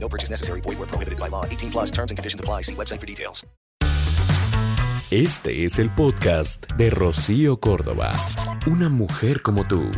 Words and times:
No 0.00 0.08
purchase 0.08 0.30
necessary. 0.30 0.60
Void 0.62 0.78
where 0.78 0.88
prohibited 0.88 1.18
by 1.18 1.28
law. 1.28 1.44
18 1.44 1.70
plus 1.70 1.90
terms 1.90 2.10
and 2.10 2.18
conditions 2.18 2.40
apply. 2.40 2.62
See 2.62 2.74
website 2.74 3.00
for 3.00 3.06
details. 3.06 3.44
Este 5.10 5.64
es 5.64 5.78
el 5.78 5.90
podcast 5.94 6.70
de 6.76 6.90
Rocío 6.90 7.60
Córdoba. 7.60 8.12
Una 8.66 8.90
mujer 8.90 9.40
como 9.40 9.66
tú. 9.66 9.90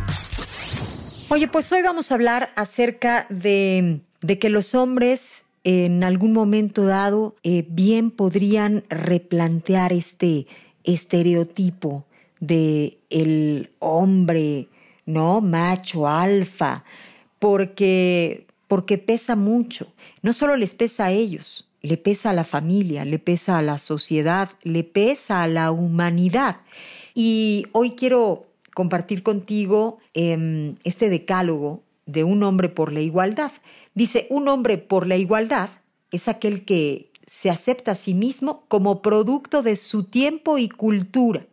Oye, 1.29 1.49
pues 1.49 1.69
hoy 1.73 1.81
vamos 1.81 2.11
a 2.11 2.15
hablar 2.15 2.51
acerca 2.55 3.25
de, 3.29 4.01
de 4.21 4.39
que 4.39 4.49
los 4.49 4.73
hombres 4.73 5.43
en 5.63 6.03
algún 6.03 6.33
momento 6.33 6.85
dado 6.85 7.35
eh, 7.43 7.65
bien 7.67 8.09
podrían 8.11 8.83
replantear 8.89 9.93
este 9.93 10.47
estereotipo 10.83 12.05
de 12.39 12.97
el 13.09 13.71
hombre, 13.79 14.67
¿no? 15.05 15.41
Macho, 15.41 16.07
alfa, 16.07 16.83
porque, 17.37 18.47
porque 18.71 18.97
pesa 18.97 19.35
mucho. 19.35 19.91
No 20.21 20.31
solo 20.31 20.55
les 20.55 20.75
pesa 20.75 21.07
a 21.07 21.11
ellos, 21.11 21.67
le 21.81 21.97
pesa 21.97 22.29
a 22.29 22.33
la 22.33 22.45
familia, 22.45 23.03
le 23.03 23.19
pesa 23.19 23.57
a 23.57 23.61
la 23.61 23.77
sociedad, 23.77 24.47
le 24.63 24.85
pesa 24.85 25.43
a 25.43 25.47
la 25.47 25.71
humanidad. 25.71 26.61
Y 27.13 27.67
hoy 27.73 27.97
quiero 27.97 28.43
compartir 28.73 29.23
contigo 29.23 29.99
eh, 30.13 30.73
este 30.85 31.09
decálogo 31.09 31.83
de 32.05 32.23
un 32.23 32.43
hombre 32.43 32.69
por 32.69 32.93
la 32.93 33.01
igualdad. 33.01 33.51
Dice, 33.93 34.27
un 34.29 34.47
hombre 34.47 34.77
por 34.77 35.05
la 35.05 35.17
igualdad 35.17 35.69
es 36.11 36.29
aquel 36.29 36.63
que 36.63 37.11
se 37.25 37.49
acepta 37.49 37.91
a 37.91 37.95
sí 37.95 38.13
mismo 38.13 38.63
como 38.69 39.01
producto 39.01 39.63
de 39.63 39.75
su 39.75 40.05
tiempo 40.05 40.57
y 40.57 40.69
cultura. 40.69 41.45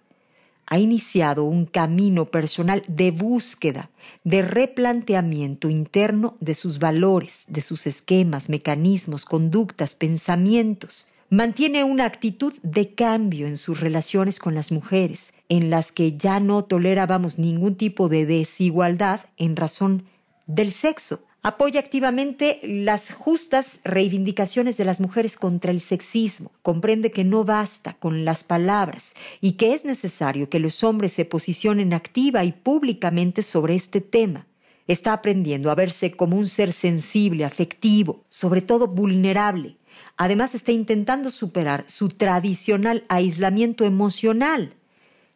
Ha 0.70 0.78
iniciado 0.78 1.44
un 1.44 1.64
camino 1.64 2.27
personal 2.27 2.83
de 2.88 3.11
búsqueda, 3.11 3.91
de 4.22 4.42
replanteamiento 4.42 5.70
interno 5.70 6.36
de 6.41 6.55
sus 6.55 6.78
valores, 6.78 7.44
de 7.48 7.62
sus 7.62 7.86
esquemas, 7.86 8.50
mecanismos, 8.50 9.25
conductas, 9.25 9.94
pensamientos. 9.94 11.08
Mantiene 11.30 11.84
una 11.84 12.05
actitud 12.05 12.52
de 12.62 12.94
cambio 12.94 13.47
en 13.47 13.56
sus 13.56 13.80
relaciones 13.80 14.38
con 14.38 14.55
las 14.55 14.70
mujeres, 14.70 15.33
en 15.48 15.70
las 15.70 15.91
que 15.91 16.19
ya 16.19 16.38
no 16.38 16.64
tolera, 16.64 17.06
vamos, 17.06 17.38
ningún 17.38 17.75
tipo 17.75 18.10
de 18.10 18.27
desigualdad 18.27 19.20
en 19.38 19.56
razón 19.56 20.05
del 20.47 20.72
sexo. 20.72 21.20
Apoya 21.48 21.80
activamente 21.80 22.60
las 22.62 23.10
justas 23.10 23.80
reivindicaciones 23.82 24.77
de 24.77 24.84
las 24.84 25.00
mujeres 25.00 25.38
contra 25.38 25.70
el 25.70 25.80
sexismo. 25.80 26.52
Comprende 26.60 27.10
que 27.10 27.24
no 27.24 27.42
basta 27.42 27.94
con 27.94 28.27
las 28.27 28.44
palabras 28.44 29.14
y 29.41 29.52
que 29.52 29.72
es 29.72 29.86
necesario 29.86 30.50
que 30.50 30.58
los 30.58 30.84
hombres 30.84 31.12
se 31.12 31.24
posicionen 31.24 31.94
activa 31.94 32.44
y 32.44 32.52
públicamente 32.52 33.41
sobre 33.41 33.76
este 33.76 34.02
tema. 34.02 34.46
Está 34.88 35.14
aprendiendo 35.14 35.70
a 35.70 35.74
verse 35.74 36.10
como 36.14 36.36
un 36.36 36.48
ser 36.48 36.70
sensible, 36.74 37.46
afectivo, 37.46 38.26
sobre 38.28 38.60
todo 38.60 38.86
vulnerable. 38.86 39.78
Además 40.19 40.54
está 40.54 40.72
intentando 40.72 41.30
superar 41.30 41.86
su 41.88 42.10
tradicional 42.10 43.04
aislamiento 43.08 43.86
emocional 43.86 44.74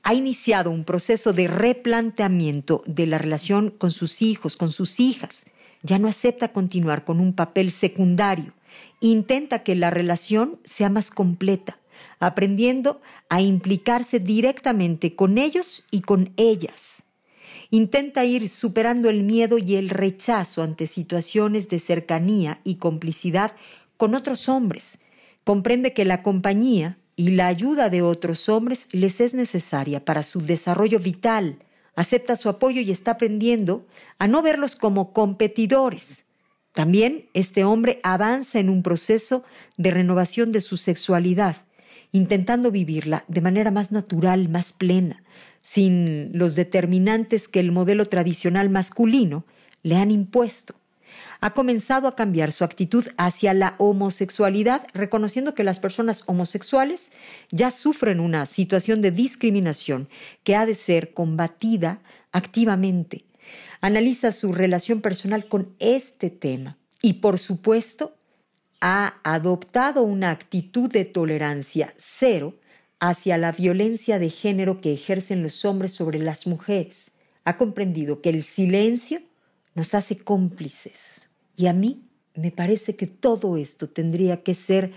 ha 0.05 0.15
iniciado 0.15 0.73
un 0.73 0.83
proceso 0.85 1.33
de 1.33 1.47
replanteamiento 1.47 2.83
de 2.87 3.07
la 3.07 3.19
relación 3.19 3.71
con 3.71 3.93
sus 3.93 4.21
hijos, 4.21 4.57
con 4.57 4.73
sus 4.73 4.99
hijas. 4.99 5.47
Ya 5.83 5.99
no 5.99 6.09
acepta 6.09 6.49
continuar 6.49 7.05
con 7.05 7.21
un 7.21 7.33
papel 7.33 7.73
secundario. 7.73 8.53
Intenta 9.01 9.61
que 9.61 9.75
la 9.75 9.91
relación 9.91 10.59
sea 10.65 10.89
más 10.89 11.11
completa, 11.11 11.79
aprendiendo 12.21 13.01
a 13.29 13.41
implicarse 13.41 14.21
directamente 14.21 15.15
con 15.15 15.39
ellos 15.39 15.87
y 15.91 16.03
con 16.03 16.33
ellas. 16.37 17.03
Intenta 17.71 18.25
ir 18.25 18.49
superando 18.49 19.09
el 19.09 19.23
miedo 19.23 19.59
y 19.59 19.77
el 19.77 19.89
rechazo 19.89 20.63
ante 20.63 20.87
situaciones 20.87 21.69
de 21.69 21.79
cercanía 21.79 22.61
y 22.65 22.77
complicidad 22.77 23.53
con 23.97 24.15
otros 24.15 24.49
hombres. 24.49 24.99
Comprende 25.45 25.93
que 25.93 26.05
la 26.05 26.23
compañía 26.23 26.99
y 27.17 27.31
la 27.31 27.47
ayuda 27.47 27.89
de 27.89 28.03
otros 28.03 28.49
hombres 28.49 28.93
les 28.93 29.21
es 29.21 29.35
necesaria 29.35 30.05
para 30.05 30.23
su 30.23 30.43
desarrollo 30.43 30.99
vital. 30.99 31.57
Acepta 31.95 32.37
su 32.37 32.49
apoyo 32.49 32.81
y 32.81 32.91
está 32.91 33.13
aprendiendo 33.13 33.87
a 34.19 34.27
no 34.29 34.43
verlos 34.43 34.77
como 34.77 35.13
competidores. 35.13 36.27
También 36.73 37.29
este 37.35 37.65
hombre 37.65 38.01
avanza 38.03 38.59
en 38.59 38.71
un 38.71 38.83
proceso 38.83 39.45
de 39.77 39.91
renovación 39.91 40.53
de 40.53 40.63
su 40.63 40.79
sexualidad, 40.79 41.57
intentando 42.13 42.71
vivirla 42.71 43.25
de 43.29 43.43
manera 43.43 43.71
más 43.71 43.93
natural, 43.93 44.49
más 44.49 44.73
plena, 44.73 45.23
sin 45.61 46.31
los 46.37 46.55
determinantes 46.55 47.47
que 47.47 47.61
el 47.61 47.73
modelo 47.73 48.07
tradicional 48.07 48.71
masculino 48.71 49.45
le 49.83 49.97
han 49.97 50.11
impuesto 50.11 50.75
ha 51.41 51.51
comenzado 51.51 52.09
a 52.09 52.15
cambiar 52.15 52.53
su 52.53 52.65
actitud 52.65 53.07
hacia 53.17 53.55
la 53.55 53.75
homosexualidad, 53.79 54.87
reconociendo 54.95 55.55
que 55.55 55.65
las 55.65 55.79
personas 55.79 56.25
homosexuales 56.27 57.11
ya 57.51 57.71
sufren 57.71 58.21
una 58.21 58.47
situación 58.47 59.01
de 59.01 59.11
discriminación 59.11 60.09
que 60.45 60.57
ha 60.57 60.67
de 60.67 60.75
ser 60.75 61.15
combatida 61.15 62.01
activamente. 62.33 63.25
Analiza 63.81 64.33
su 64.33 64.53
relación 64.53 65.01
personal 65.01 65.49
con 65.49 65.75
este 65.79 66.31
tema 66.31 66.79
y, 67.01 67.15
por 67.15 67.39
supuesto, 67.39 68.17
ha 68.81 69.21
adoptado 69.23 70.03
una 70.03 70.31
actitud 70.31 70.91
de 70.91 71.05
tolerancia 71.05 71.95
cero 71.99 72.55
hacia 73.01 73.37
la 73.37 73.53
violencia 73.53 74.19
de 74.21 74.31
género 74.31 74.81
que 74.81 74.93
ejercen 74.93 75.43
los 75.43 75.65
hombres 75.65 75.93
sobre 75.93 76.19
las 76.19 76.47
mujeres. 76.47 77.11
Ha 77.45 77.57
comprendido 77.57 78.21
que 78.21 78.29
el 78.29 78.45
silencio 78.45 79.21
nos 79.75 79.95
hace 79.95 80.19
cómplices. 80.19 81.29
Y 81.57 81.67
a 81.67 81.73
mí 81.73 82.05
me 82.35 82.51
parece 82.51 82.97
que 82.97 83.07
todo 83.07 83.57
esto 83.57 83.89
tendría 83.89 84.43
que 84.43 84.55
ser 84.55 84.93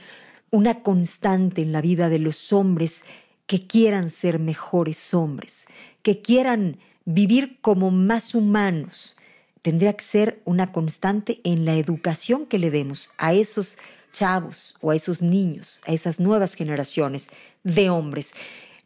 una 0.51 0.81
constante 0.83 1.61
en 1.61 1.71
la 1.71 1.81
vida 1.81 2.09
de 2.09 2.19
los 2.19 2.53
hombres 2.53 3.03
que 3.45 3.67
quieran 3.67 4.09
ser 4.09 4.39
mejores 4.39 5.13
hombres, 5.13 5.65
que 6.01 6.21
quieran 6.21 6.77
vivir 7.03 7.59
como 7.61 7.91
más 7.91 8.35
humanos. 8.35 9.17
Tendría 9.61 9.93
que 9.93 10.05
ser 10.05 10.41
una 10.45 10.71
constante 10.71 11.41
en 11.43 11.65
la 11.65 11.75
educación 11.75 12.45
que 12.45 12.59
le 12.59 12.71
demos 12.71 13.09
a 13.17 13.33
esos 13.33 13.77
chavos 14.11 14.77
o 14.81 14.91
a 14.91 14.95
esos 14.95 15.21
niños, 15.21 15.81
a 15.85 15.91
esas 15.91 16.19
nuevas 16.19 16.53
generaciones 16.53 17.29
de 17.63 17.89
hombres. 17.89 18.29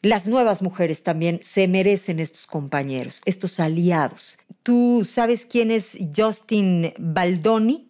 Las 0.01 0.27
nuevas 0.27 0.61
mujeres 0.61 1.03
también 1.03 1.41
se 1.43 1.67
merecen 1.67 2.19
estos 2.19 2.47
compañeros, 2.47 3.21
estos 3.25 3.59
aliados. 3.59 4.38
¿Tú 4.63 5.07
sabes 5.09 5.45
quién 5.45 5.71
es 5.71 5.97
Justin 6.15 6.93
Baldoni? 6.97 7.89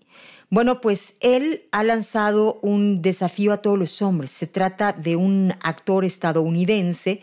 Bueno, 0.50 0.82
pues 0.82 1.14
él 1.20 1.64
ha 1.72 1.84
lanzado 1.84 2.60
un 2.62 3.02
desafío 3.02 3.54
a 3.54 3.62
todos 3.62 3.78
los 3.78 4.02
hombres. 4.02 4.32
Se 4.32 4.48
trata 4.48 4.94
de 4.94 5.16
un 5.16 5.54
actor 5.62 6.06
estadounidense 6.06 7.22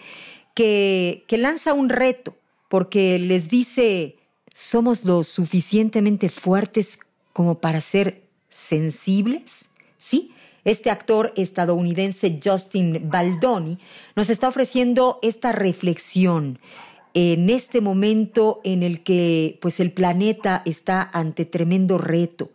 que, 0.54 1.24
que 1.26 1.38
lanza 1.38 1.74
un 1.74 1.88
reto 1.88 2.36
porque 2.68 3.18
les 3.18 3.48
dice, 3.48 4.16
somos 4.52 5.04
lo 5.04 5.24
suficientemente 5.24 6.28
fuertes 6.28 7.00
como 7.32 7.58
para 7.58 7.80
ser 7.80 8.22
sensibles, 8.48 9.66
¿sí? 9.98 10.32
Este 10.64 10.90
actor 10.90 11.32
estadounidense 11.36 12.40
Justin 12.42 13.08
Baldoni 13.08 13.78
nos 14.16 14.30
está 14.30 14.48
ofreciendo 14.48 15.20
esta 15.22 15.52
reflexión 15.52 16.58
en 17.18 17.48
este 17.48 17.80
momento 17.80 18.60
en 18.62 18.82
el 18.82 19.02
que 19.02 19.58
pues 19.62 19.80
el 19.80 19.90
planeta 19.90 20.60
está 20.66 21.00
ante 21.14 21.46
tremendo 21.46 21.96
reto. 21.96 22.50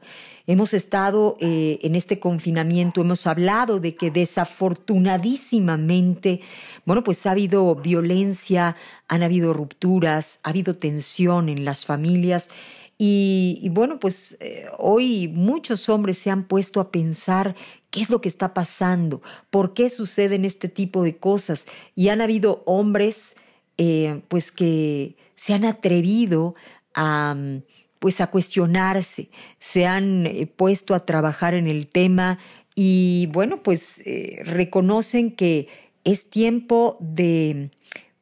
Hemos 0.45 0.75
estado 0.75 1.35
eh, 1.39 1.79
en 1.81 1.95
este 1.95 2.19
confinamiento, 2.19 3.01
hemos 3.01 3.25
hablado 3.25 3.79
de 3.79 3.95
que 3.95 4.11
desafortunadísimamente, 4.11 6.41
bueno, 6.85 7.03
pues 7.03 7.25
ha 7.25 7.31
habido 7.31 7.73
violencia, 7.73 8.75
han 9.07 9.23
habido 9.23 9.51
rupturas, 9.51 10.39
ha 10.43 10.51
habido 10.51 10.77
tensión 10.77 11.49
en 11.49 11.65
las 11.65 11.87
familias 11.87 12.51
y, 12.99 13.67
bueno, 13.71 13.99
pues 13.99 14.37
eh, 14.41 14.67
hoy 14.77 15.27
muchos 15.27 15.89
hombres 15.89 16.19
se 16.19 16.29
han 16.29 16.43
puesto 16.43 16.79
a 16.79 16.91
pensar 16.91 17.55
qué 17.89 18.01
es 18.01 18.11
lo 18.11 18.21
que 18.21 18.29
está 18.29 18.53
pasando, 18.53 19.23
por 19.49 19.73
qué 19.73 19.89
suceden 19.89 20.45
este 20.45 20.69
tipo 20.69 21.01
de 21.01 21.17
cosas. 21.17 21.65
Y 21.95 22.09
han 22.09 22.21
habido 22.21 22.61
hombres 22.67 23.37
eh, 23.83 24.21
pues 24.27 24.51
que 24.51 25.15
se 25.35 25.55
han 25.55 25.65
atrevido 25.65 26.53
a 26.93 27.35
pues 27.97 28.21
a 28.21 28.27
cuestionarse, 28.27 29.29
se 29.57 29.87
han 29.87 30.27
eh, 30.27 30.45
puesto 30.45 30.93
a 30.93 31.03
trabajar 31.03 31.55
en 31.55 31.65
el 31.67 31.87
tema 31.87 32.37
y 32.75 33.27
bueno, 33.31 33.63
pues 33.63 34.01
eh, 34.05 34.41
reconocen 34.43 35.31
que 35.31 35.67
es 36.03 36.29
tiempo 36.29 36.97
de 36.99 37.71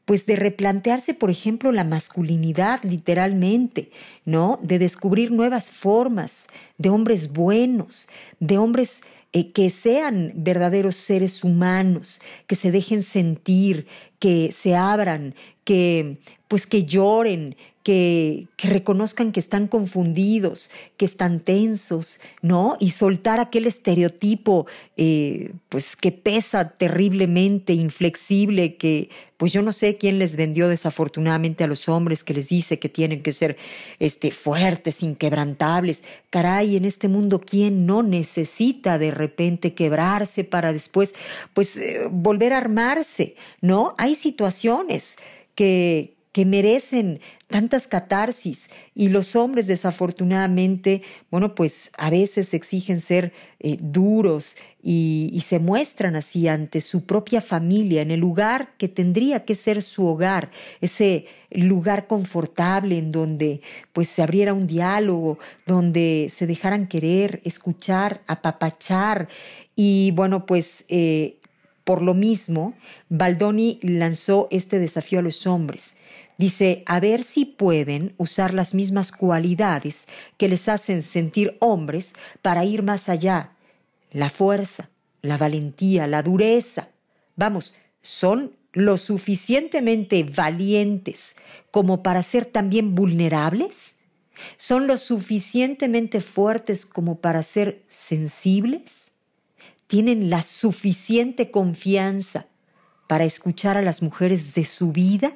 pues 0.06 0.26
de 0.26 0.38
replantearse, 0.38 1.14
por 1.14 1.30
ejemplo, 1.30 1.74
la 1.74 1.84
masculinidad 1.84 2.82
literalmente, 2.84 3.92
¿no? 4.24 4.58
De 4.64 4.80
descubrir 4.80 5.32
nuevas 5.32 5.72
formas 5.72 6.48
de 6.78 6.90
hombres 6.90 7.34
buenos, 7.34 8.08
de 8.40 8.58
hombres 8.58 9.02
eh, 9.32 9.52
que 9.52 9.70
sean 9.70 10.32
verdaderos 10.36 10.96
seres 10.96 11.44
humanos, 11.44 12.22
que 12.48 12.56
se 12.56 12.72
dejen 12.72 13.04
sentir, 13.04 13.88
que 14.20 14.52
se 14.52 14.76
abran, 14.76 15.36
que 15.64 16.18
pues 16.48 16.66
que 16.66 16.84
lloren, 16.84 17.56
que, 17.90 18.46
reconozcan 18.60 19.32
que 19.32 19.40
están 19.40 19.66
confundidos, 19.66 20.70
que 20.96 21.06
están 21.06 21.40
tensos, 21.40 22.20
¿no? 22.44 22.78
Y 22.80 22.92
soltar 22.92 23.40
aquel 23.40 23.66
estereotipo, 23.66 24.68
eh, 24.96 25.54
pues 25.70 25.96
que 25.96 26.12
pesa 26.12 26.70
terriblemente, 26.70 27.74
inflexible, 27.74 28.76
que 28.76 29.10
pues 29.38 29.52
yo 29.54 29.64
no 29.64 29.72
sé 29.72 29.98
quién 29.98 30.20
les 30.20 30.38
vendió 30.38 30.68
desafortunadamente 30.68 31.64
a 31.64 31.68
los 31.68 31.90
hombres 31.90 32.24
que 32.24 32.36
les 32.36 32.50
dice 32.50 32.78
que 32.78 32.90
tienen 32.90 33.24
que 33.24 33.34
ser 33.34 33.58
este, 33.98 34.30
fuertes, 34.30 35.02
inquebrantables. 35.02 36.04
Caray, 36.30 36.76
en 36.76 36.86
este 36.86 37.08
mundo, 37.08 37.42
¿quién 37.42 37.88
no 37.88 38.04
necesita 38.04 39.00
de 39.00 39.10
repente 39.10 39.74
quebrarse 39.74 40.44
para 40.44 40.74
después, 40.74 41.16
pues, 41.56 41.76
eh, 41.76 42.08
volver 42.12 42.54
a 42.54 42.58
armarse, 42.58 43.34
¿no? 43.62 43.96
Hay 43.98 44.14
situaciones 44.14 45.16
que, 45.56 46.19
que 46.32 46.46
merecen 46.46 47.20
tantas 47.48 47.88
catarsis. 47.88 48.70
Y 48.94 49.10
los 49.10 49.36
hombres 49.36 49.68
desafortunadamente, 49.68 51.02
bueno, 51.32 51.56
pues 51.56 51.90
a 51.98 52.10
veces 52.10 52.54
exigen 52.54 53.02
ser 53.02 53.34
eh, 53.60 53.78
duros 53.80 54.56
y, 54.82 55.44
se 55.48 55.58
muestran 55.58 56.16
así 56.16 56.48
ante 56.48 56.80
su 56.82 57.06
propia 57.06 57.42
familia, 57.42 58.04
en 58.04 58.12
el 58.12 58.20
lugar 58.20 58.76
que 58.78 58.88
tendría 58.88 59.44
que 59.44 59.56
ser 59.56 59.82
su 59.82 60.06
hogar, 60.06 60.52
ese 60.80 61.26
lugar 61.50 62.06
confortable 62.06 63.00
en 63.00 63.12
donde 63.12 63.62
pues 63.94 64.10
se 64.10 64.22
abriera 64.22 64.54
un 64.54 64.68
diálogo, 64.68 65.40
donde 65.66 66.32
se 66.36 66.46
dejaran 66.46 66.88
querer, 66.88 67.42
escuchar, 67.44 68.22
apapachar. 68.28 69.28
Y 69.76 70.12
bueno, 70.12 70.46
pues... 70.46 70.86
Eh, 70.90 71.36
por 71.86 72.04
lo 72.04 72.14
mismo, 72.14 72.76
Baldoni 73.10 73.80
lanzó 73.82 74.48
este 74.52 74.78
desafío 74.78 75.18
a 75.18 75.22
los 75.24 75.48
hombres 75.48 75.99
Dice, 76.40 76.84
a 76.86 77.02
ver 77.02 77.24
si 77.24 77.44
pueden 77.44 78.16
usar 78.16 78.54
las 78.54 78.74
mismas 78.74 79.12
cualidades 79.12 80.06
que 80.38 80.48
les 80.48 80.70
hacen 80.70 81.02
sentir 81.02 81.58
hombres 81.60 82.14
para 82.42 82.64
ir 82.64 82.82
más 82.82 83.10
allá. 83.10 83.52
La 84.10 84.30
fuerza, 84.30 84.90
la 85.22 85.36
valentía, 85.36 86.08
la 86.08 86.24
dureza. 86.24 86.88
Vamos, 87.36 87.74
son 88.02 88.54
lo 88.72 88.98
suficientemente 88.98 90.24
valientes 90.24 91.36
como 91.72 92.04
para 92.04 92.24
ser 92.24 92.46
también 92.46 92.96
vulnerables? 92.96 93.98
¿Son 94.56 94.88
lo 94.88 94.96
suficientemente 94.96 96.22
fuertes 96.22 96.86
como 96.86 97.20
para 97.20 97.44
ser 97.44 97.84
sensibles? 97.90 99.12
¿Tienen 99.88 100.30
la 100.30 100.42
suficiente 100.42 101.52
confianza 101.52 102.46
para 103.08 103.26
escuchar 103.26 103.76
a 103.78 103.82
las 103.82 104.02
mujeres 104.02 104.54
de 104.54 104.64
su 104.64 104.94
vida? 104.94 105.36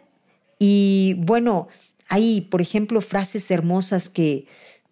Y 0.65 1.15
bueno, 1.15 1.68
hay, 2.07 2.39
por 2.39 2.62
ejemplo, 2.62 3.01
frases 3.01 3.51
hermosas 3.51 4.07
que, 4.07 4.48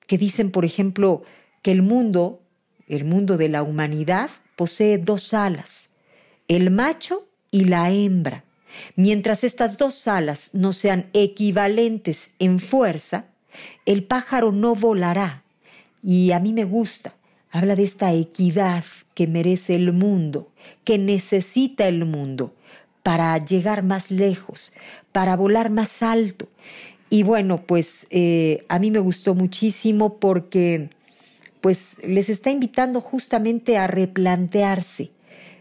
que 0.05 0.17
dicen, 0.17 0.51
por 0.51 0.65
ejemplo, 0.65 1.23
que 1.61 1.71
el 1.71 1.81
mundo, 1.81 2.41
el 2.89 3.05
mundo 3.05 3.37
de 3.37 3.47
la 3.47 3.63
humanidad, 3.63 4.29
posee 4.57 4.97
dos 4.97 5.33
alas, 5.33 5.91
el 6.49 6.71
macho 6.71 7.25
y 7.51 7.63
la 7.63 7.89
hembra. 7.89 8.43
Mientras 8.97 9.45
estas 9.45 9.77
dos 9.77 10.09
alas 10.09 10.49
no 10.51 10.73
sean 10.73 11.09
equivalentes 11.13 12.31
en 12.39 12.59
fuerza, 12.59 13.27
el 13.85 14.03
pájaro 14.03 14.51
no 14.51 14.75
volará. 14.75 15.45
Y 16.03 16.33
a 16.33 16.41
mí 16.41 16.51
me 16.51 16.65
gusta. 16.65 17.13
Habla 17.49 17.77
de 17.77 17.85
esta 17.85 18.11
equidad 18.11 18.83
que 19.13 19.25
merece 19.25 19.75
el 19.75 19.93
mundo, 19.93 20.51
que 20.83 20.97
necesita 20.97 21.87
el 21.87 22.03
mundo 22.03 22.55
para 23.03 23.37
llegar 23.43 23.83
más 23.83 24.11
lejos, 24.11 24.73
para 25.11 25.35
volar 25.35 25.69
más 25.69 26.01
alto. 26.01 26.47
Y 27.09 27.23
bueno, 27.23 27.63
pues 27.63 28.07
eh, 28.09 28.63
a 28.69 28.79
mí 28.79 28.91
me 28.91 28.99
gustó 28.99 29.35
muchísimo 29.35 30.17
porque 30.17 30.89
pues 31.59 31.97
les 32.03 32.29
está 32.29 32.49
invitando 32.49 33.01
justamente 33.01 33.77
a 33.77 33.87
replantearse 33.87 35.11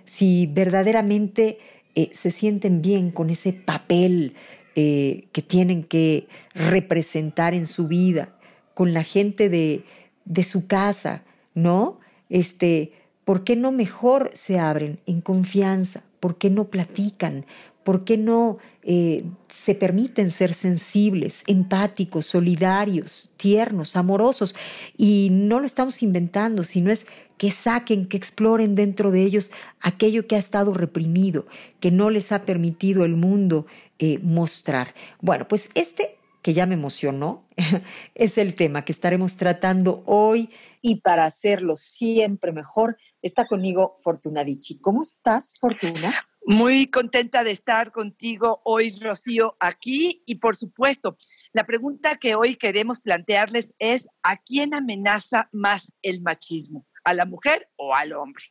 si 0.07 0.47
verdaderamente 0.47 1.59
eh, 1.95 2.11
se 2.13 2.31
sienten 2.31 2.83
bien 2.83 3.11
con 3.11 3.31
ese 3.31 3.53
papel 3.53 4.35
eh, 4.75 5.29
que 5.33 5.43
tienen 5.43 5.85
que 5.85 6.27
representar 6.55 7.55
en 7.55 7.67
su 7.67 7.87
vida, 7.87 8.35
con 8.75 8.95
la 8.95 9.03
gente 9.03 9.49
de, 9.49 9.85
de 10.25 10.43
su 10.43 10.67
casa, 10.67 11.25
¿no? 11.55 12.01
Este, 12.29 12.93
¿por 13.25 13.45
qué 13.45 13.57
no 13.57 13.73
mejor 13.73 14.31
se 14.35 14.59
abren 14.59 15.01
en 15.07 15.21
confianza? 15.21 16.05
¿Por 16.21 16.39
qué 16.39 16.51
no 16.51 16.69
platican? 16.69 17.45
¿Por 17.85 18.05
qué 18.05 18.17
no 18.17 18.59
eh, 18.83 19.25
se 19.49 19.75
permiten 19.75 20.31
ser 20.31 20.53
sensibles, 20.53 21.43
empáticos, 21.47 22.27
solidarios, 22.27 23.33
tiernos, 23.37 23.97
amorosos? 23.97 24.55
Y 24.97 25.29
no 25.31 25.61
lo 25.61 25.67
estamos 25.67 26.03
inventando, 26.03 26.63
sino 26.63 26.91
es 26.91 27.07
que 27.39 27.51
saquen, 27.51 28.07
que 28.07 28.17
exploren 28.17 28.75
dentro 28.75 29.11
de 29.11 29.23
ellos 29.23 29.51
aquello 29.81 30.27
que 30.27 30.37
ha 30.37 30.39
estado 30.39 30.75
reprimido, 30.75 31.47
que 31.81 31.91
no 31.91 32.11
les 32.11 32.33
ha 32.33 32.43
permitido 32.43 33.05
el 33.05 33.17
mundo 33.17 33.67
eh, 33.99 34.19
mostrar. 34.23 34.95
Bueno, 35.21 35.49
pues 35.49 35.71
este 35.75 36.21
que 36.43 36.55
ya 36.55 36.67
me 36.67 36.75
emocionó, 36.75 37.45
es 38.15 38.39
el 38.39 38.55
tema 38.55 38.85
que 38.85 38.93
estaremos 38.93 39.37
tratando 39.37 40.03
hoy 40.07 40.51
y 40.83 41.01
para 41.01 41.25
hacerlo 41.25 41.77
siempre 41.77 42.53
mejor 42.53 42.97
está 43.23 43.47
conmigo 43.47 43.95
Fortuna 44.03 44.45
Dichi. 44.45 44.81
¿Cómo 44.81 45.03
estás, 45.03 45.55
Fortuna? 45.61 46.15
Muy 46.47 46.87
contenta 46.87 47.45
de 47.45 47.53
estar 47.53 47.93
contigo 47.93 48.61
hoy, 48.65 48.95
Rocío, 49.01 49.57
aquí 49.61 50.23
y 50.27 50.37
por 50.37 50.57
supuesto, 50.57 51.17
la 51.53 51.65
pregunta 51.65 52.17
que 52.17 52.35
hoy 52.35 52.57
queremos 52.57 53.01
plantearles 53.01 53.75
es 53.79 54.09
¿a 54.23 54.37
quién 54.37 54.75
amenaza 54.75 55.49
más 55.53 55.93
el 56.03 56.23
machismo? 56.23 56.87
a 57.05 57.15
la 57.15 57.25
mujer 57.25 57.69
o 57.77 57.95
al 57.95 58.13
hombre. 58.13 58.45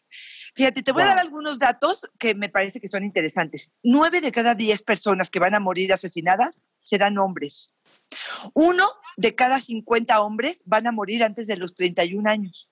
Fíjate, 0.56 0.82
te 0.82 0.92
voy 0.92 1.04
a 1.04 1.08
dar 1.08 1.20
algunos 1.20 1.60
datos 1.60 2.10
que 2.18 2.36
me 2.36 2.50
parece 2.50 2.80
que 2.80 2.88
son 2.88 3.04
interesantes. 3.04 3.74
Nueve 3.84 4.22
de 4.22 4.32
cada 4.32 4.56
diez 4.56 4.82
personas 4.82 5.30
que 5.30 5.40
van 5.40 5.56
a 5.56 5.60
morir 5.60 5.94
asesinadas 5.94 6.66
serán 6.82 7.18
hombres. 7.18 7.76
Uno 8.54 8.88
de 9.18 9.36
cada 9.36 9.60
50 9.60 10.20
hombres 10.22 10.64
van 10.66 10.88
a 10.88 10.92
morir 10.92 11.24
antes 11.24 11.48
de 11.48 11.58
los 11.58 11.76
31 11.76 12.30
años. 12.30 12.70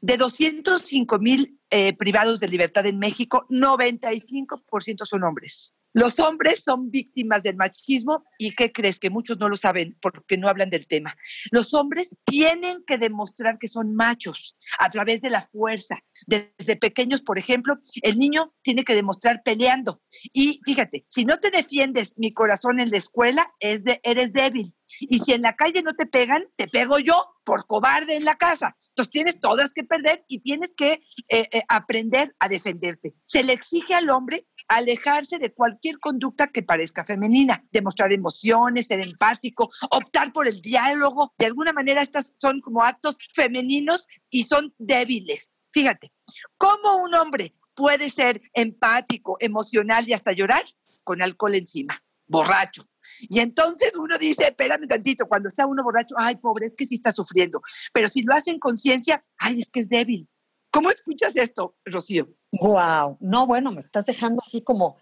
De 0.00 0.16
205 0.16 1.18
mil 1.18 1.60
eh, 1.70 1.94
privados 1.96 2.40
de 2.40 2.48
libertad 2.48 2.86
en 2.86 2.98
México, 2.98 3.46
95% 3.50 5.04
son 5.04 5.24
hombres. 5.24 5.74
Los 5.94 6.20
hombres 6.20 6.62
son 6.62 6.90
víctimas 6.90 7.42
del 7.42 7.56
machismo 7.56 8.22
y 8.38 8.54
¿qué 8.54 8.70
crees? 8.70 8.98
Que 9.00 9.10
muchos 9.10 9.38
no 9.38 9.48
lo 9.48 9.56
saben 9.56 9.96
porque 10.00 10.36
no 10.36 10.48
hablan 10.48 10.70
del 10.70 10.86
tema. 10.86 11.16
Los 11.50 11.72
hombres 11.74 12.16
tienen 12.24 12.84
que 12.86 12.98
demostrar 12.98 13.58
que 13.58 13.68
son 13.68 13.94
machos 13.94 14.56
a 14.78 14.90
través 14.90 15.22
de 15.22 15.30
la 15.30 15.42
fuerza. 15.42 15.98
Desde 16.26 16.76
pequeños, 16.76 17.22
por 17.22 17.38
ejemplo, 17.38 17.78
el 18.02 18.18
niño 18.18 18.54
tiene 18.62 18.84
que 18.84 18.94
demostrar 18.94 19.42
peleando. 19.42 20.02
Y 20.32 20.60
fíjate, 20.64 21.04
si 21.08 21.24
no 21.24 21.38
te 21.38 21.50
defiendes 21.50 22.14
mi 22.18 22.32
corazón 22.32 22.80
en 22.80 22.90
la 22.90 22.98
escuela, 22.98 23.50
es 23.58 23.82
de, 23.82 24.00
eres 24.04 24.32
débil. 24.32 24.74
Y 25.00 25.18
si 25.18 25.32
en 25.32 25.42
la 25.42 25.56
calle 25.56 25.82
no 25.82 25.94
te 25.94 26.06
pegan, 26.06 26.44
te 26.56 26.68
pego 26.68 26.98
yo 26.98 27.26
por 27.44 27.66
cobarde 27.66 28.16
en 28.16 28.24
la 28.24 28.34
casa. 28.34 28.76
Entonces 28.90 29.10
tienes 29.10 29.40
todas 29.40 29.72
que 29.72 29.84
perder 29.84 30.24
y 30.28 30.40
tienes 30.40 30.74
que 30.74 31.02
eh, 31.28 31.48
eh, 31.52 31.62
aprender 31.68 32.34
a 32.40 32.48
defenderte. 32.48 33.14
Se 33.24 33.44
le 33.44 33.52
exige 33.52 33.94
al 33.94 34.10
hombre 34.10 34.46
alejarse 34.68 35.38
de 35.38 35.52
cualquier 35.52 35.98
conducta 35.98 36.48
que 36.48 36.62
parezca 36.62 37.04
femenina, 37.04 37.64
demostrar 37.70 38.12
emociones, 38.12 38.88
ser 38.88 39.00
empático, 39.00 39.70
optar 39.90 40.32
por 40.32 40.46
el 40.46 40.60
diálogo. 40.60 41.32
De 41.38 41.46
alguna 41.46 41.72
manera 41.72 42.02
estas 42.02 42.34
son 42.38 42.60
como 42.60 42.82
actos 42.82 43.16
femeninos 43.32 44.06
y 44.30 44.44
son 44.44 44.74
débiles. 44.78 45.56
Fíjate, 45.72 46.12
¿cómo 46.56 46.96
un 46.98 47.14
hombre 47.14 47.54
puede 47.74 48.10
ser 48.10 48.42
empático, 48.52 49.36
emocional 49.40 50.08
y 50.08 50.12
hasta 50.12 50.32
llorar? 50.32 50.64
Con 51.04 51.22
alcohol 51.22 51.54
encima, 51.54 52.02
borracho. 52.26 52.84
Y 53.20 53.40
entonces 53.40 53.94
uno 53.96 54.18
dice, 54.18 54.44
espérame 54.44 54.86
tantito, 54.86 55.26
cuando 55.26 55.48
está 55.48 55.66
uno 55.66 55.82
borracho, 55.82 56.14
ay, 56.18 56.36
pobre, 56.36 56.66
es 56.66 56.74
que 56.74 56.86
sí 56.86 56.96
está 56.96 57.12
sufriendo. 57.12 57.60
Pero 57.92 58.08
si 58.08 58.22
lo 58.22 58.34
hace 58.34 58.50
en 58.50 58.58
conciencia, 58.58 59.24
ay, 59.38 59.60
es 59.60 59.68
que 59.68 59.80
es 59.80 59.88
débil. 59.88 60.28
¿Cómo 60.70 60.90
escuchas 60.90 61.36
esto, 61.36 61.76
Rocío? 61.84 62.28
Wow, 62.52 63.16
no, 63.20 63.46
bueno, 63.46 63.72
me 63.72 63.80
estás 63.80 64.06
dejando 64.06 64.42
así 64.46 64.62
como, 64.62 64.98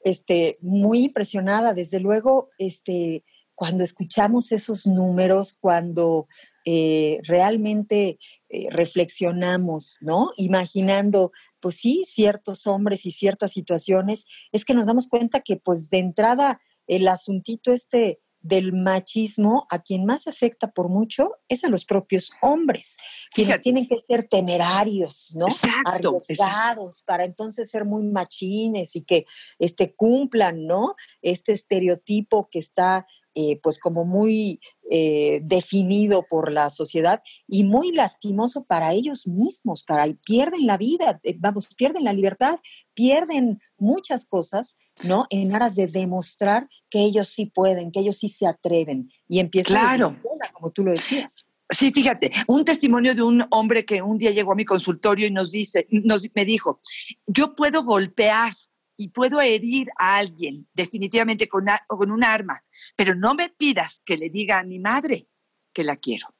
este, 0.00 0.58
muy 0.60 1.04
impresionada. 1.04 1.74
Desde 1.74 2.00
luego, 2.00 2.50
este, 2.58 3.24
cuando 3.54 3.82
escuchamos 3.82 4.52
esos 4.52 4.86
números, 4.86 5.56
cuando 5.58 6.28
eh, 6.64 7.18
realmente 7.24 8.18
eh, 8.48 8.68
reflexionamos, 8.70 9.98
¿no? 10.00 10.30
Imaginando, 10.36 11.32
pues 11.60 11.76
sí, 11.76 12.04
ciertos 12.06 12.66
hombres 12.66 13.04
y 13.06 13.10
ciertas 13.10 13.52
situaciones, 13.52 14.26
es 14.52 14.64
que 14.64 14.74
nos 14.74 14.86
damos 14.86 15.08
cuenta 15.08 15.40
que 15.40 15.56
pues 15.56 15.90
de 15.90 15.98
entrada 15.98 16.60
el 16.88 17.06
asuntito 17.06 17.72
este 17.72 18.20
del 18.40 18.72
machismo, 18.72 19.66
a 19.68 19.80
quien 19.80 20.04
más 20.04 20.28
afecta 20.28 20.70
por 20.70 20.88
mucho 20.88 21.32
es 21.48 21.64
a 21.64 21.68
los 21.68 21.84
propios 21.84 22.30
hombres, 22.40 22.96
quienes 23.32 23.60
tienen 23.60 23.86
que 23.88 24.00
ser 24.00 24.24
temerarios, 24.24 25.34
¿no? 25.36 25.46
Arriesgados 25.84 27.02
para 27.02 27.24
entonces 27.24 27.70
ser 27.70 27.84
muy 27.84 28.04
machines 28.04 28.94
y 28.94 29.02
que 29.02 29.26
este, 29.58 29.94
cumplan, 29.94 30.66
¿no? 30.66 30.94
Este 31.20 31.52
estereotipo 31.52 32.48
que 32.50 32.60
está 32.60 33.06
eh, 33.34 33.60
pues 33.62 33.78
como 33.78 34.04
muy 34.04 34.60
eh, 34.90 35.40
definido 35.42 36.26
por 36.28 36.50
la 36.50 36.70
sociedad 36.70 37.22
y 37.46 37.64
muy 37.64 37.92
lastimoso 37.92 38.64
para 38.64 38.92
ellos 38.92 39.26
mismos, 39.26 39.84
para 39.84 40.06
pierden 40.24 40.66
la 40.66 40.78
vida, 40.78 41.20
eh, 41.22 41.36
vamos, 41.38 41.68
pierden 41.76 42.04
la 42.04 42.12
libertad, 42.12 42.58
pierden 42.94 43.60
muchas 43.76 44.26
cosas, 44.26 44.76
¿no? 45.04 45.26
En 45.30 45.54
aras 45.54 45.74
de 45.76 45.86
demostrar 45.86 46.68
que 46.90 47.00
ellos 47.00 47.28
sí 47.28 47.46
pueden, 47.46 47.92
que 47.92 48.00
ellos 48.00 48.18
sí 48.18 48.28
se 48.28 48.46
atreven 48.46 49.10
y 49.28 49.40
empiezan 49.40 49.76
claro. 49.76 50.08
escuela, 50.08 50.50
como 50.52 50.70
tú 50.70 50.84
lo 50.84 50.92
decías. 50.92 51.48
Sí, 51.70 51.92
fíjate, 51.92 52.32
un 52.46 52.64
testimonio 52.64 53.14
de 53.14 53.22
un 53.22 53.44
hombre 53.50 53.84
que 53.84 54.00
un 54.00 54.16
día 54.16 54.30
llegó 54.30 54.52
a 54.52 54.56
mi 54.56 54.64
consultorio 54.64 55.26
y 55.26 55.30
nos 55.30 55.50
dice, 55.50 55.86
nos, 55.90 56.26
me 56.34 56.46
dijo, 56.46 56.80
yo 57.26 57.54
puedo 57.54 57.84
golpear 57.84 58.52
y 58.98 59.08
puedo 59.08 59.40
herir 59.40 59.88
a 59.96 60.18
alguien 60.18 60.68
definitivamente 60.74 61.46
con, 61.48 61.66
con 61.86 62.10
un 62.10 62.24
arma, 62.24 62.62
pero 62.96 63.14
no 63.14 63.34
me 63.34 63.48
pidas 63.48 64.02
que 64.04 64.18
le 64.18 64.28
diga 64.28 64.58
a 64.58 64.64
mi 64.64 64.80
madre 64.80 65.28
que 65.72 65.84
la 65.84 65.96
quiero. 65.96 66.34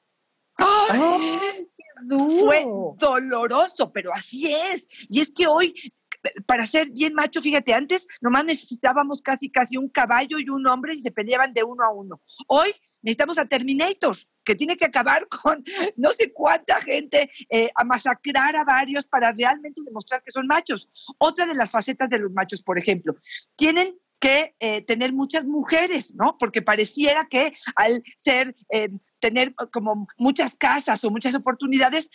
¡Ay! 0.57 1.69
Fue 2.09 2.65
doloroso, 2.97 3.93
pero 3.93 4.13
así 4.13 4.53
es. 4.53 4.89
Y 5.09 5.21
es 5.21 5.33
que 5.33 5.47
hoy, 5.47 5.75
para 6.47 6.67
ser 6.67 6.91
bien 6.91 7.15
macho, 7.15 7.41
fíjate, 7.41 7.75
antes 7.75 8.07
nomás 8.21 8.45
necesitábamos 8.45 9.23
casi, 9.23 9.51
casi 9.51 9.77
un 9.77 9.89
caballo 9.89 10.39
y 10.39 10.49
un 10.49 10.67
hombre 10.67 10.95
y 10.95 11.01
se 11.01 11.11
peleaban 11.11 11.53
de 11.53 11.65
uno 11.65 11.85
a 11.85 11.93
uno. 11.93 12.21
Hoy 12.47 12.75
necesitamos 13.03 13.39
a 13.39 13.47
Terminator, 13.47 14.17
que 14.45 14.55
tiene 14.55 14.77
que 14.77 14.85
acabar 14.85 15.27
con 15.43 15.65
no 15.97 16.11
sé 16.11 16.33
cuánta 16.33 16.81
gente, 16.81 17.31
eh, 17.51 17.71
a 17.75 17.85
masacrar 17.85 18.57
a 18.57 18.65
varios 18.65 19.07
para 19.07 19.33
realmente 19.33 19.81
demostrar 19.85 20.23
que 20.23 20.31
son 20.31 20.47
machos. 20.47 20.89
Otra 21.19 21.47
de 21.47 21.55
las 21.55 21.71
facetas 21.71 22.11
de 22.11 22.19
los 22.19 22.33
machos, 22.33 22.63
por 22.63 22.79
ejemplo, 22.79 23.15
tienen 23.57 23.97
que 24.19 24.55
eh, 24.61 24.83
tener 24.83 25.13
muchas 25.13 25.45
mujeres, 25.45 26.15
¿no? 26.15 26.37
Porque 26.39 26.63
pareciera 26.63 27.27
que 27.29 27.55
al 27.75 28.03
ser, 28.17 28.55
eh, 28.71 28.89
tener 29.21 29.55
como 29.73 30.07
muchas 30.17 30.55
casas 30.55 31.03
o 31.05 31.11
muchas 31.11 31.35
oportunidades, 31.35 32.11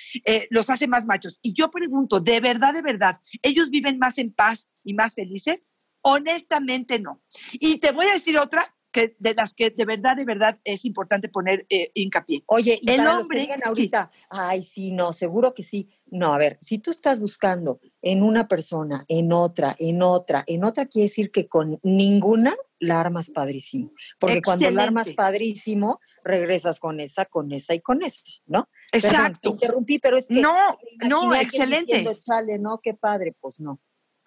los 0.50 0.70
hace 0.70 0.88
más 0.88 1.06
machos. 1.06 1.40
Y 1.42 1.54
yo 1.54 1.70
pregunto, 1.72 2.20
¿de 2.20 2.40
verdad, 2.40 2.74
de 2.74 2.82
verdad, 2.82 3.18
ellos 3.42 3.70
viven 3.70 4.00
más 4.00 4.18
en 4.18 4.32
paz 4.32 4.70
y 4.84 4.94
más 4.94 5.16
felices? 5.16 5.70
Honestamente 6.02 7.00
no. 7.00 7.22
Y 7.54 7.78
te 7.78 7.92
voy 7.92 8.08
a 8.08 8.14
decir 8.14 8.38
otra 8.38 8.76
que 8.94 9.18
de 9.20 9.34
las 9.34 9.54
que 9.54 9.72
de 9.72 9.86
verdad, 9.86 10.16
de 10.16 10.24
verdad 10.24 10.60
es 10.64 10.86
importante 10.86 11.28
poner 11.28 11.66
eh, 11.70 11.92
hincapié. 11.94 12.44
Oye, 12.46 12.80
y 12.82 12.92
el 12.92 12.98
para 12.98 13.18
hombre, 13.18 13.46
los 13.46 13.58
que 13.58 13.64
ahorita, 13.66 14.12
ay, 14.30 14.64
sí, 14.64 14.92
no, 14.92 15.12
seguro 15.12 15.54
que 15.54 15.64
sí. 15.64 15.90
No, 16.06 16.34
a 16.34 16.38
ver, 16.38 16.58
si 16.62 16.78
tú 16.78 16.92
estás 16.92 17.20
buscando 17.20 17.82
en 18.02 18.24
una 18.24 18.48
persona, 18.48 19.04
en 19.08 19.34
otra, 19.34 19.76
en 19.80 20.02
otra, 20.04 20.44
en 20.48 20.64
otra, 20.64 20.86
quiere 20.86 21.10
decir 21.10 21.32
que 21.32 21.48
con 21.48 21.80
ninguna 21.82 22.56
la 22.80 23.02
armas 23.02 23.32
padrísimo. 23.32 23.92
Porque 24.20 24.42
cuando 24.42 24.70
la 24.70 24.84
armas 24.84 25.12
padrísimo, 25.14 26.00
regresas 26.24 26.80
con 26.80 27.00
esa, 27.00 27.26
con 27.26 27.52
esa 27.52 27.74
y 27.74 27.82
con 27.82 28.04
esa, 28.04 28.22
¿no? 28.46 28.70
Exacto. 28.92 29.40
te 29.42 29.50
interrumpí, 29.50 30.00
pero 30.00 30.18
es 30.18 30.28
que. 30.28 30.40
No, 30.40 30.78
no, 31.08 31.34
excelente. 31.34 31.98
Diciendo, 31.98 32.14
Chale, 32.20 32.60
no, 32.60 32.80
qué 32.82 32.94
padre, 32.94 33.36
pues 33.40 33.60
no. 33.60 33.82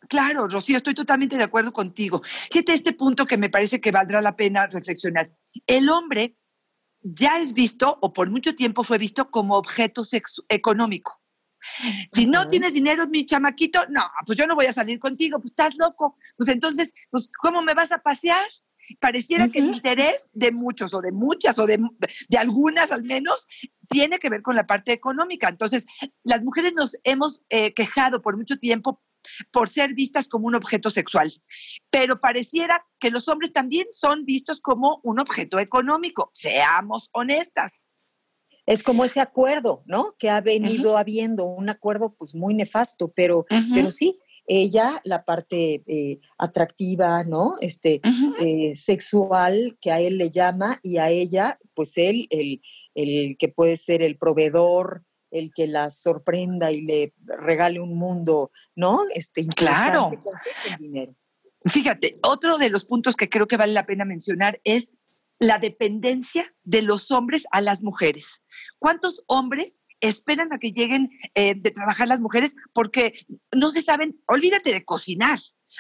Claro, 0.08 0.48
Rocío, 0.48 0.76
estoy 0.76 0.94
totalmente 0.94 1.36
de 1.36 1.42
acuerdo 1.42 1.72
contigo. 1.72 2.22
Fíjate 2.24 2.72
este 2.72 2.92
punto 2.92 3.26
que 3.26 3.38
me 3.38 3.50
parece 3.50 3.80
que 3.80 3.90
valdrá 3.90 4.20
la 4.20 4.36
pena 4.36 4.66
reflexionar. 4.66 5.26
El 5.66 5.88
hombre 5.88 6.36
ya 7.02 7.38
es 7.38 7.52
visto, 7.52 7.98
o 8.00 8.12
por 8.12 8.30
mucho 8.30 8.54
tiempo 8.54 8.84
fue 8.84 8.98
visto, 8.98 9.30
como 9.30 9.56
objeto 9.56 10.02
económico. 10.48 11.20
Si 12.08 12.26
no 12.26 12.46
tienes 12.46 12.74
dinero, 12.74 13.06
mi 13.08 13.26
chamaquito, 13.26 13.80
no, 13.88 14.02
pues 14.24 14.38
yo 14.38 14.46
no 14.46 14.54
voy 14.54 14.66
a 14.66 14.72
salir 14.72 14.98
contigo, 14.98 15.38
pues 15.38 15.52
estás 15.52 15.76
loco. 15.76 16.16
Pues 16.36 16.48
entonces, 16.48 16.94
pues, 17.10 17.28
¿cómo 17.42 17.62
me 17.62 17.74
vas 17.74 17.92
a 17.92 17.98
pasear? 17.98 18.46
Pareciera 19.00 19.48
que 19.48 19.58
el 19.58 19.66
interés 19.66 20.30
de 20.32 20.52
muchos 20.52 20.94
o 20.94 21.00
de 21.00 21.10
muchas 21.10 21.58
o 21.58 21.66
de, 21.66 21.80
de, 22.28 22.38
algunas 22.38 22.92
al 22.92 23.02
menos 23.02 23.48
tiene 23.88 24.18
que 24.18 24.30
ver 24.30 24.42
con 24.42 24.54
la 24.54 24.66
parte 24.66 24.92
económica. 24.92 25.48
Entonces, 25.48 25.86
las 26.22 26.44
mujeres 26.44 26.72
nos 26.72 26.96
hemos 27.02 27.42
eh, 27.48 27.74
quejado 27.74 28.22
por 28.22 28.36
mucho 28.36 28.58
tiempo 28.58 29.02
por 29.50 29.68
ser 29.68 29.94
vistas 29.94 30.28
como 30.28 30.46
un 30.46 30.54
objeto 30.54 30.90
sexual. 30.90 31.30
Pero 31.90 32.20
pareciera 32.20 32.84
que 32.98 33.10
los 33.10 33.28
hombres 33.28 33.52
también 33.52 33.86
son 33.92 34.24
vistos 34.24 34.60
como 34.60 35.00
un 35.02 35.20
objeto 35.20 35.58
económico. 35.58 36.30
Seamos 36.32 37.08
honestas. 37.12 37.88
Es 38.66 38.82
como 38.82 39.04
ese 39.04 39.20
acuerdo, 39.20 39.84
¿no? 39.86 40.14
Que 40.18 40.28
ha 40.28 40.40
venido 40.40 40.98
habiendo 40.98 41.44
un 41.44 41.68
acuerdo 41.68 42.14
pues 42.18 42.34
muy 42.34 42.52
nefasto, 42.52 43.12
pero, 43.14 43.46
pero 43.72 43.92
sí, 43.92 44.18
ella, 44.48 45.00
la 45.04 45.24
parte 45.24 45.82
eh, 45.86 46.20
atractiva, 46.38 47.24
¿no? 47.24 47.54
Este, 47.60 48.00
eh, 48.40 48.74
sexual 48.74 49.78
que 49.80 49.92
a 49.92 50.00
él 50.00 50.18
le 50.18 50.30
llama 50.30 50.80
y 50.82 50.98
a 50.98 51.10
ella, 51.10 51.58
pues 51.74 51.92
él, 51.96 52.26
el, 52.30 52.60
el 52.94 53.36
que 53.38 53.48
puede 53.48 53.76
ser 53.76 54.02
el 54.02 54.18
proveedor, 54.18 55.04
el 55.38 55.52
que 55.54 55.66
la 55.66 55.90
sorprenda 55.90 56.72
y 56.72 56.82
le 56.82 57.14
regale 57.24 57.80
un 57.80 57.96
mundo, 57.96 58.50
¿no? 58.74 59.00
Este, 59.14 59.46
claro. 59.46 60.10
Dinero. 60.78 61.14
Fíjate, 61.64 62.18
otro 62.22 62.58
de 62.58 62.70
los 62.70 62.84
puntos 62.84 63.16
que 63.16 63.28
creo 63.28 63.48
que 63.48 63.56
vale 63.56 63.72
la 63.72 63.86
pena 63.86 64.04
mencionar 64.04 64.60
es 64.64 64.92
la 65.38 65.58
dependencia 65.58 66.54
de 66.64 66.82
los 66.82 67.10
hombres 67.10 67.44
a 67.50 67.60
las 67.60 67.82
mujeres. 67.82 68.42
¿Cuántos 68.78 69.24
hombres 69.26 69.78
esperan 70.00 70.52
a 70.52 70.58
que 70.58 70.72
lleguen 70.72 71.10
eh, 71.34 71.54
de 71.56 71.70
trabajar 71.70 72.08
las 72.08 72.20
mujeres 72.20 72.54
porque 72.72 73.26
no 73.52 73.70
se 73.70 73.82
saben, 73.82 74.20
olvídate 74.26 74.72
de 74.72 74.84
cocinar, 74.84 75.38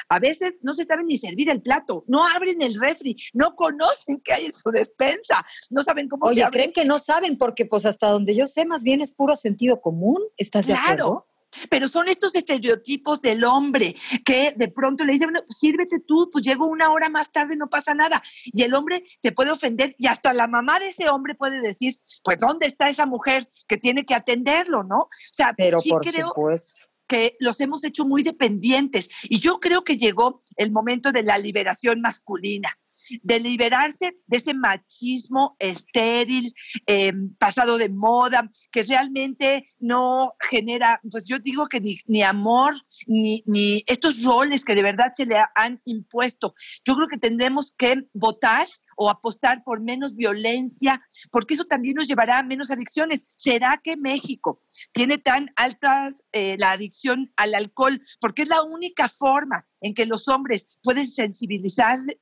a 0.08 0.18
veces 0.18 0.54
no 0.62 0.74
se 0.74 0.84
saben 0.84 1.06
ni 1.06 1.18
servir 1.18 1.50
el 1.50 1.62
plato, 1.62 2.04
no 2.06 2.24
abren 2.26 2.62
el 2.62 2.78
refri, 2.80 3.16
no 3.32 3.54
conocen 3.54 4.20
qué 4.24 4.34
hay 4.34 4.46
en 4.46 4.52
su 4.52 4.70
despensa, 4.70 5.44
no 5.70 5.82
saben 5.82 6.08
cómo 6.08 6.26
Oye, 6.26 6.44
se 6.44 6.50
creen 6.50 6.72
que 6.72 6.84
no 6.84 6.98
saben 6.98 7.36
porque 7.38 7.66
pues 7.66 7.86
hasta 7.86 8.10
donde 8.10 8.34
yo 8.34 8.46
sé 8.46 8.66
más 8.66 8.82
bien 8.82 9.00
es 9.00 9.12
puro 9.12 9.36
sentido 9.36 9.80
común, 9.80 10.22
¿estás 10.36 10.66
de 10.66 10.74
acuerdo? 10.74 11.24
Pero 11.70 11.88
son 11.88 12.08
estos 12.08 12.34
estereotipos 12.34 13.22
del 13.22 13.44
hombre 13.44 13.94
que 14.24 14.52
de 14.56 14.68
pronto 14.68 15.04
le 15.04 15.14
dicen, 15.14 15.28
bueno, 15.28 15.46
pues 15.46 15.58
sírvete 15.58 16.00
tú, 16.00 16.28
pues 16.30 16.44
llego 16.44 16.66
una 16.66 16.90
hora 16.90 17.08
más 17.08 17.30
tarde, 17.32 17.56
no 17.56 17.68
pasa 17.68 17.94
nada. 17.94 18.22
Y 18.44 18.62
el 18.62 18.74
hombre 18.74 19.04
se 19.22 19.32
puede 19.32 19.50
ofender 19.50 19.94
y 19.98 20.06
hasta 20.06 20.32
la 20.34 20.48
mamá 20.48 20.78
de 20.80 20.88
ese 20.88 21.08
hombre 21.08 21.34
puede 21.34 21.60
decir, 21.60 21.94
pues 22.22 22.38
¿dónde 22.38 22.66
está 22.66 22.88
esa 22.88 23.06
mujer 23.06 23.48
que 23.68 23.76
tiene 23.78 24.04
que 24.04 24.14
atenderlo, 24.14 24.82
no? 24.82 24.98
O 24.98 25.10
sea, 25.32 25.54
Pero 25.56 25.80
por 25.82 26.04
supuesto 26.04 26.82
que 27.06 27.36
los 27.40 27.60
hemos 27.60 27.84
hecho 27.84 28.04
muy 28.04 28.22
dependientes. 28.22 29.08
Y 29.24 29.38
yo 29.40 29.60
creo 29.60 29.84
que 29.84 29.96
llegó 29.96 30.42
el 30.56 30.72
momento 30.72 31.12
de 31.12 31.22
la 31.22 31.38
liberación 31.38 32.00
masculina 32.00 32.76
de 33.22 33.40
liberarse 33.40 34.16
de 34.26 34.36
ese 34.36 34.54
machismo 34.54 35.56
estéril, 35.58 36.52
eh, 36.86 37.12
pasado 37.38 37.78
de 37.78 37.88
moda, 37.88 38.50
que 38.70 38.82
realmente 38.82 39.72
no 39.78 40.32
genera, 40.40 41.00
pues 41.10 41.24
yo 41.24 41.38
digo 41.38 41.66
que 41.66 41.80
ni, 42.06 42.22
amor, 42.22 42.74
ni, 43.06 43.42
ni, 43.46 43.82
estos 43.86 44.22
roles 44.22 44.64
que 44.64 44.74
de 44.74 44.82
verdad 44.82 45.12
se 45.14 45.26
le 45.26 45.36
han 45.54 45.80
impuesto. 45.84 46.54
Yo 46.84 46.94
creo 46.94 47.08
que 47.08 47.18
tendremos 47.18 47.72
que 47.76 48.04
votar 48.12 48.66
o 48.96 49.10
apostar 49.10 49.62
por 49.62 49.80
menos 49.80 50.16
violencia, 50.16 51.00
porque 51.30 51.54
eso 51.54 51.64
también 51.64 51.94
nos 51.94 52.08
llevará 52.08 52.38
a 52.38 52.42
menos 52.42 52.70
adicciones. 52.70 53.26
¿Será 53.36 53.80
que 53.82 53.96
México 53.96 54.62
tiene 54.92 55.18
tan 55.18 55.50
altas 55.56 56.24
eh, 56.32 56.56
la 56.58 56.72
adicción 56.72 57.32
al 57.36 57.54
alcohol? 57.54 58.02
Porque 58.20 58.42
es 58.42 58.48
la 58.48 58.62
única 58.62 59.08
forma 59.08 59.66
en 59.80 59.94
que 59.94 60.06
los 60.06 60.28
hombres 60.28 60.78
pueden 60.82 61.06
sensibilizarse, 61.06 62.18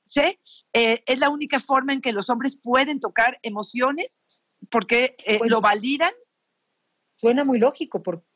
eh, 0.72 1.02
es 1.06 1.18
la 1.18 1.30
única 1.30 1.60
forma 1.60 1.92
en 1.92 2.00
que 2.00 2.12
los 2.12 2.28
hombres 2.28 2.58
pueden 2.60 3.00
tocar 3.00 3.38
emociones, 3.42 4.20
porque 4.70 5.16
eh, 5.26 5.38
pues 5.38 5.50
lo 5.50 5.60
validan. 5.60 6.12
Suena 7.16 7.44
muy 7.44 7.58
lógico, 7.58 8.02
porque 8.02 8.26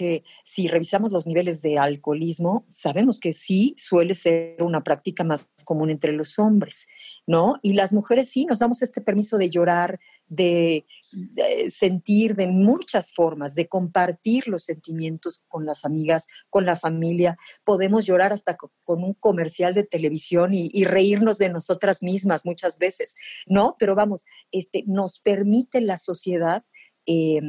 porque 0.00 0.24
si 0.44 0.66
revisamos 0.66 1.12
los 1.12 1.26
niveles 1.26 1.60
de 1.60 1.76
alcoholismo, 1.78 2.64
sabemos 2.70 3.20
que 3.20 3.34
sí 3.34 3.74
suele 3.76 4.14
ser 4.14 4.62
una 4.62 4.82
práctica 4.82 5.24
más 5.24 5.46
común 5.66 5.90
entre 5.90 6.12
los 6.12 6.38
hombres, 6.38 6.86
¿no? 7.26 7.56
Y 7.60 7.74
las 7.74 7.92
mujeres 7.92 8.30
sí 8.30 8.46
nos 8.46 8.60
damos 8.60 8.80
este 8.80 9.02
permiso 9.02 9.36
de 9.36 9.50
llorar, 9.50 10.00
de, 10.26 10.86
de 11.12 11.68
sentir 11.68 12.34
de 12.34 12.46
muchas 12.46 13.12
formas, 13.12 13.54
de 13.54 13.68
compartir 13.68 14.48
los 14.48 14.64
sentimientos 14.64 15.44
con 15.48 15.66
las 15.66 15.84
amigas, 15.84 16.28
con 16.48 16.64
la 16.64 16.76
familia. 16.76 17.36
Podemos 17.62 18.06
llorar 18.06 18.32
hasta 18.32 18.56
co- 18.56 18.72
con 18.84 19.04
un 19.04 19.12
comercial 19.12 19.74
de 19.74 19.84
televisión 19.84 20.54
y, 20.54 20.70
y 20.72 20.84
reírnos 20.84 21.36
de 21.36 21.50
nosotras 21.50 22.02
mismas 22.02 22.46
muchas 22.46 22.78
veces, 22.78 23.16
¿no? 23.46 23.76
Pero 23.78 23.94
vamos, 23.94 24.24
este, 24.50 24.82
nos 24.86 25.20
permite 25.20 25.82
la 25.82 25.98
sociedad 25.98 26.64
eh, 27.06 27.40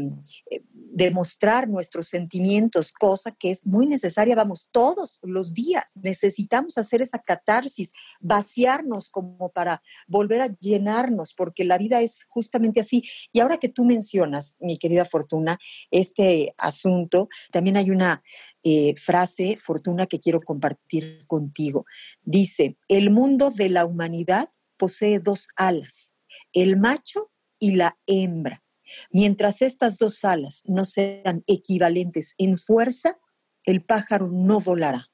eh, 0.49 0.61
demostrar 0.71 1.69
nuestros 1.69 2.07
sentimientos, 2.07 2.91
cosa 2.91 3.31
que 3.31 3.51
es 3.51 3.65
muy 3.65 3.85
necesaria, 3.85 4.35
vamos, 4.35 4.69
todos 4.71 5.19
los 5.23 5.53
días 5.53 5.91
necesitamos 5.95 6.77
hacer 6.77 7.01
esa 7.01 7.19
catarsis, 7.19 7.91
vaciarnos 8.19 9.09
como 9.09 9.49
para 9.49 9.81
volver 10.07 10.41
a 10.41 10.55
llenarnos, 10.59 11.33
porque 11.33 11.63
la 11.63 11.77
vida 11.77 12.01
es 12.01 12.23
justamente 12.27 12.79
así. 12.79 13.03
Y 13.31 13.39
ahora 13.39 13.57
que 13.57 13.69
tú 13.69 13.85
mencionas, 13.85 14.55
mi 14.59 14.77
querida 14.77 15.05
Fortuna, 15.05 15.59
este 15.91 16.53
asunto, 16.57 17.27
también 17.51 17.77
hay 17.77 17.89
una 17.89 18.21
eh, 18.63 18.95
frase, 18.97 19.57
Fortuna, 19.61 20.05
que 20.05 20.19
quiero 20.19 20.41
compartir 20.41 21.25
contigo. 21.27 21.85
Dice, 22.21 22.77
el 22.87 23.09
mundo 23.09 23.49
de 23.49 23.69
la 23.69 23.85
humanidad 23.85 24.49
posee 24.77 25.19
dos 25.19 25.47
alas, 25.55 26.15
el 26.53 26.77
macho 26.77 27.31
y 27.59 27.75
la 27.75 27.97
hembra. 28.07 28.63
Mientras 29.11 29.61
estas 29.61 29.97
dos 29.97 30.23
alas 30.23 30.63
no 30.65 30.85
sean 30.85 31.43
equivalentes 31.47 32.35
en 32.37 32.57
fuerza, 32.57 33.17
el 33.63 33.83
pájaro 33.83 34.29
no 34.31 34.59
volará. 34.59 35.09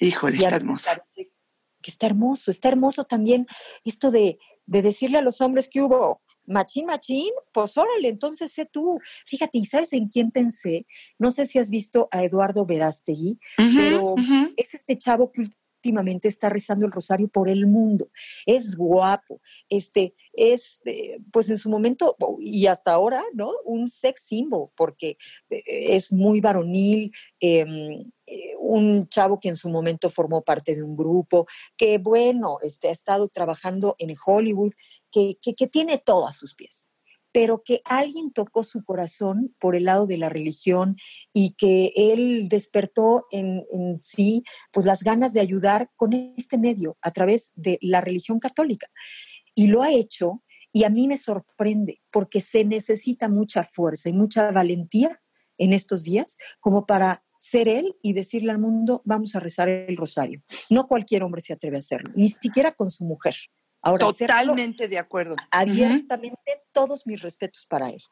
Híjole, 0.00 0.36
Y 0.38 0.44
está 0.44 0.60
parece 0.60 1.32
Que 1.82 1.90
está 1.90 2.06
hermoso, 2.06 2.50
está 2.50 2.68
hermoso 2.68 3.04
también 3.04 3.46
esto 3.84 4.10
de, 4.10 4.38
de 4.66 4.82
decirle 4.82 5.18
a 5.18 5.22
los 5.22 5.40
hombres 5.40 5.68
que 5.68 5.82
hubo 5.82 6.22
machín, 6.48 6.86
machín, 6.86 7.30
pues 7.52 7.76
órale, 7.76 8.08
entonces 8.08 8.52
sé 8.52 8.66
tú. 8.66 9.00
Fíjate, 9.26 9.58
¿y 9.58 9.66
sabes 9.66 9.92
en 9.92 10.08
quién 10.08 10.30
pensé? 10.30 10.86
No 11.18 11.30
sé 11.30 11.46
si 11.46 11.58
has 11.58 11.70
visto 11.70 12.08
a 12.10 12.24
Eduardo 12.24 12.66
Verástegui, 12.66 13.38
pero 13.76 14.14
es 14.56 14.74
este 14.74 14.96
chavo 14.96 15.30
que 15.30 15.42
últimamente 15.78 16.28
está 16.28 16.48
rezando 16.48 16.86
el 16.86 16.92
rosario 16.92 17.28
por 17.28 17.48
el 17.48 17.66
mundo. 17.66 18.10
Es 18.46 18.76
guapo, 18.76 19.40
este, 19.68 20.14
es, 20.32 20.80
eh, 20.84 21.18
pues 21.32 21.48
en 21.50 21.56
su 21.56 21.70
momento 21.70 22.16
y 22.40 22.66
hasta 22.66 22.92
ahora, 22.92 23.22
¿no? 23.32 23.52
Un 23.64 23.88
sex 23.88 24.22
symbol, 24.24 24.70
porque 24.76 25.16
eh, 25.50 25.62
es 25.96 26.12
muy 26.12 26.40
varonil, 26.40 27.12
eh, 27.40 27.64
eh, 28.26 28.54
un 28.58 29.06
chavo 29.06 29.38
que 29.38 29.48
en 29.48 29.56
su 29.56 29.68
momento 29.68 30.10
formó 30.10 30.42
parte 30.42 30.74
de 30.74 30.82
un 30.82 30.96
grupo, 30.96 31.46
que 31.76 31.98
bueno, 31.98 32.58
este, 32.62 32.88
ha 32.88 32.92
estado 32.92 33.28
trabajando 33.28 33.94
en 33.98 34.14
Hollywood, 34.26 34.72
que, 35.10 35.38
que, 35.40 35.52
que 35.54 35.68
tiene 35.68 35.98
todo 35.98 36.26
a 36.26 36.32
sus 36.32 36.54
pies 36.54 36.87
pero 37.38 37.62
que 37.62 37.82
alguien 37.84 38.32
tocó 38.32 38.64
su 38.64 38.82
corazón 38.82 39.54
por 39.60 39.76
el 39.76 39.84
lado 39.84 40.08
de 40.08 40.18
la 40.18 40.28
religión 40.28 40.96
y 41.32 41.54
que 41.54 41.92
él 41.94 42.48
despertó 42.48 43.26
en, 43.30 43.64
sí 44.00 44.42
pues 44.72 44.86
las 44.86 45.04
ganas 45.04 45.34
de 45.34 45.40
ayudar 45.40 45.88
con 45.94 46.12
este 46.14 46.58
medio 46.58 46.98
a 47.00 47.12
través 47.12 47.52
de 47.54 47.78
la 47.80 48.00
religión 48.00 48.40
católica. 48.40 48.88
Y 49.54 49.68
lo 49.68 49.82
ha 49.82 49.92
hecho 49.92 50.42
y 50.72 50.82
a 50.82 50.90
mí 50.90 51.06
me 51.06 51.16
sorprende 51.16 52.02
porque 52.10 52.40
se 52.40 52.64
necesita 52.64 53.28
mucha 53.28 53.62
fuerza 53.62 54.08
y 54.08 54.14
mucha 54.14 54.50
valentía 54.50 55.22
en 55.58 55.72
estos 55.72 56.02
días 56.02 56.38
como 56.58 56.86
para 56.86 57.24
ser 57.38 57.68
él 57.68 57.94
y 58.02 58.14
decirle 58.14 58.50
al 58.50 58.58
mundo, 58.58 59.00
vamos 59.04 59.36
a 59.36 59.40
rezar 59.40 59.68
el 59.68 59.96
rosario. 59.96 60.42
No 60.70 60.88
cualquier 60.88 61.22
hombre 61.22 61.40
se 61.40 61.52
atreve 61.52 61.76
a 61.76 61.78
hacerlo, 61.78 62.10
ni 62.16 62.30
siquiera 62.30 62.72
con 62.72 62.90
su 62.90 63.04
mujer. 63.04 63.36
Ahora, 63.82 64.06
Totalmente 64.06 64.84
hacerlo, 64.84 64.90
de 64.90 64.98
acuerdo. 64.98 65.36
Abiertamente, 65.50 66.38
uh 66.46 66.58
-huh. 66.58 66.62
todos 66.72 67.06
mis 67.06 67.22
respetos 67.22 67.66
para 67.66 67.90
él. 67.90 68.02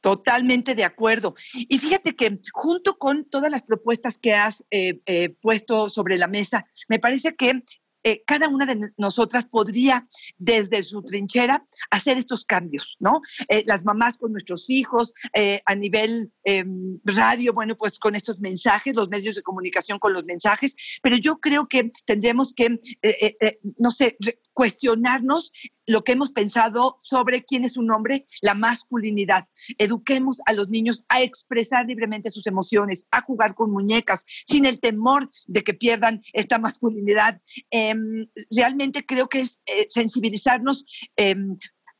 Totalmente 0.00 0.74
de 0.74 0.84
acuerdo. 0.84 1.34
Y 1.54 1.78
fíjate 1.78 2.16
que 2.16 2.40
junto 2.52 2.98
con 2.98 3.24
todas 3.24 3.52
las 3.52 3.62
propuestas 3.62 4.18
que 4.18 4.34
has 4.34 4.64
eh, 4.70 5.00
eh, 5.06 5.28
puesto 5.40 5.88
sobre 5.90 6.18
la 6.18 6.26
mesa, 6.26 6.66
me 6.88 6.98
parece 6.98 7.36
que 7.36 7.62
eh, 8.04 8.24
cada 8.26 8.48
una 8.48 8.66
de 8.66 8.90
nosotras 8.96 9.46
podría, 9.46 10.06
desde 10.36 10.82
su 10.82 11.02
trinchera, 11.02 11.64
hacer 11.90 12.18
estos 12.18 12.44
cambios, 12.44 12.96
¿no? 12.98 13.20
Eh, 13.48 13.62
las 13.66 13.84
mamás 13.84 14.16
con 14.18 14.32
nuestros 14.32 14.68
hijos, 14.70 15.12
eh, 15.34 15.60
a 15.66 15.74
nivel 15.76 16.32
em, 16.42 16.98
radio, 17.04 17.52
bueno, 17.52 17.76
pues 17.76 17.98
con 18.00 18.16
estos 18.16 18.40
mensajes, 18.40 18.96
los 18.96 19.08
medios 19.08 19.36
de 19.36 19.42
comunicación 19.42 20.00
con 20.00 20.12
los 20.12 20.24
mensajes, 20.24 20.74
pero 21.00 21.16
yo 21.16 21.38
creo 21.38 21.68
que 21.68 21.90
tendremos 22.04 22.52
que, 22.52 22.80
no 23.78 23.90
sé, 23.92 24.16
cuestionarnos 24.52 25.52
lo 25.86 26.04
que 26.04 26.12
hemos 26.12 26.32
pensado 26.32 27.00
sobre 27.02 27.42
quién 27.42 27.64
es 27.64 27.76
un 27.76 27.90
hombre, 27.90 28.26
la 28.40 28.54
masculinidad. 28.54 29.44
Eduquemos 29.78 30.40
a 30.46 30.52
los 30.52 30.68
niños 30.68 31.04
a 31.08 31.22
expresar 31.22 31.86
libremente 31.86 32.30
sus 32.30 32.46
emociones, 32.46 33.06
a 33.10 33.20
jugar 33.20 33.54
con 33.54 33.70
muñecas, 33.70 34.24
sin 34.46 34.64
el 34.64 34.80
temor 34.80 35.30
de 35.46 35.62
que 35.62 35.74
pierdan 35.74 36.22
esta 36.32 36.58
masculinidad. 36.58 37.40
Eh, 37.70 37.94
realmente 38.54 39.04
creo 39.04 39.28
que 39.28 39.40
es 39.40 39.60
eh, 39.66 39.86
sensibilizarnos. 39.90 40.84
Eh, 41.16 41.34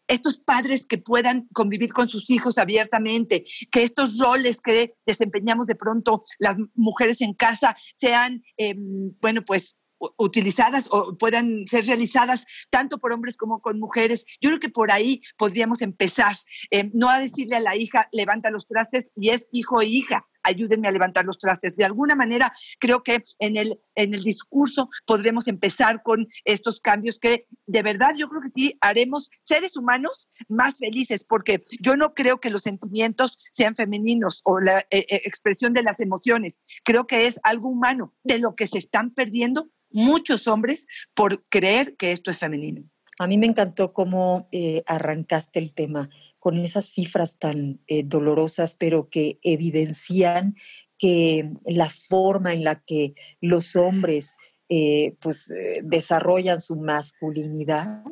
estos 0.08 0.38
padres 0.38 0.84
que 0.86 0.98
puedan 0.98 1.48
convivir 1.54 1.92
con 1.92 2.08
sus 2.08 2.28
hijos 2.30 2.58
abiertamente, 2.58 3.44
que 3.70 3.82
estos 3.82 4.18
roles 4.18 4.60
que 4.60 4.94
desempeñamos 5.06 5.66
de 5.66 5.74
pronto 5.74 6.20
las 6.38 6.56
mujeres 6.74 7.22
en 7.22 7.32
casa 7.32 7.76
sean, 7.94 8.42
eh, 8.58 8.74
bueno, 8.76 9.42
pues 9.42 9.78
utilizadas 10.16 10.88
o 10.90 11.16
puedan 11.16 11.66
ser 11.66 11.86
realizadas 11.86 12.46
tanto 12.70 12.98
por 12.98 13.12
hombres 13.12 13.36
como 13.36 13.60
con 13.60 13.78
mujeres. 13.78 14.24
Yo 14.40 14.50
creo 14.50 14.60
que 14.60 14.68
por 14.68 14.90
ahí 14.90 15.22
podríamos 15.36 15.82
empezar, 15.82 16.36
eh, 16.70 16.90
no 16.94 17.08
a 17.08 17.18
decirle 17.18 17.56
a 17.56 17.60
la 17.60 17.76
hija, 17.76 18.08
levanta 18.12 18.50
los 18.50 18.66
trastes 18.66 19.10
y 19.16 19.30
es 19.30 19.46
hijo 19.52 19.80
e 19.80 19.86
hija, 19.86 20.26
ayúdenme 20.42 20.88
a 20.88 20.92
levantar 20.92 21.24
los 21.24 21.38
trastes. 21.38 21.76
De 21.76 21.84
alguna 21.84 22.14
manera, 22.14 22.52
creo 22.78 23.02
que 23.02 23.22
en 23.38 23.56
el, 23.56 23.80
en 23.94 24.14
el 24.14 24.22
discurso 24.22 24.88
podremos 25.06 25.48
empezar 25.48 26.02
con 26.02 26.26
estos 26.44 26.80
cambios 26.80 27.18
que 27.18 27.46
de 27.66 27.82
verdad 27.82 28.14
yo 28.16 28.28
creo 28.28 28.42
que 28.42 28.48
sí 28.48 28.76
haremos 28.80 29.30
seres 29.40 29.76
humanos 29.76 30.28
más 30.48 30.78
felices, 30.78 31.24
porque 31.24 31.62
yo 31.80 31.96
no 31.96 32.14
creo 32.14 32.40
que 32.40 32.50
los 32.50 32.62
sentimientos 32.62 33.38
sean 33.50 33.74
femeninos 33.74 34.40
o 34.44 34.60
la 34.60 34.80
eh, 34.90 35.06
expresión 35.24 35.72
de 35.72 35.82
las 35.82 36.00
emociones. 36.00 36.60
Creo 36.84 37.06
que 37.06 37.22
es 37.22 37.38
algo 37.42 37.68
humano 37.68 38.14
de 38.22 38.38
lo 38.38 38.54
que 38.54 38.66
se 38.66 38.78
están 38.78 39.10
perdiendo 39.10 39.70
muchos 39.92 40.46
hombres 40.46 40.86
por 41.14 41.42
creer 41.44 41.96
que 41.96 42.12
esto 42.12 42.30
es 42.30 42.38
femenino. 42.38 42.84
A 43.18 43.26
mí 43.26 43.38
me 43.38 43.46
encantó 43.46 43.92
cómo 43.92 44.48
eh, 44.52 44.82
arrancaste 44.86 45.58
el 45.58 45.72
tema 45.72 46.10
con 46.38 46.58
esas 46.58 46.86
cifras 46.86 47.38
tan 47.38 47.80
eh, 47.86 48.02
dolorosas, 48.04 48.76
pero 48.78 49.08
que 49.08 49.38
evidencian 49.42 50.56
que 50.98 51.50
la 51.64 51.90
forma 51.90 52.52
en 52.52 52.64
la 52.64 52.80
que 52.80 53.14
los 53.40 53.76
hombres 53.76 54.34
eh, 54.68 55.16
pues, 55.20 55.52
desarrollan 55.84 56.60
su 56.60 56.76
masculinidad 56.76 58.04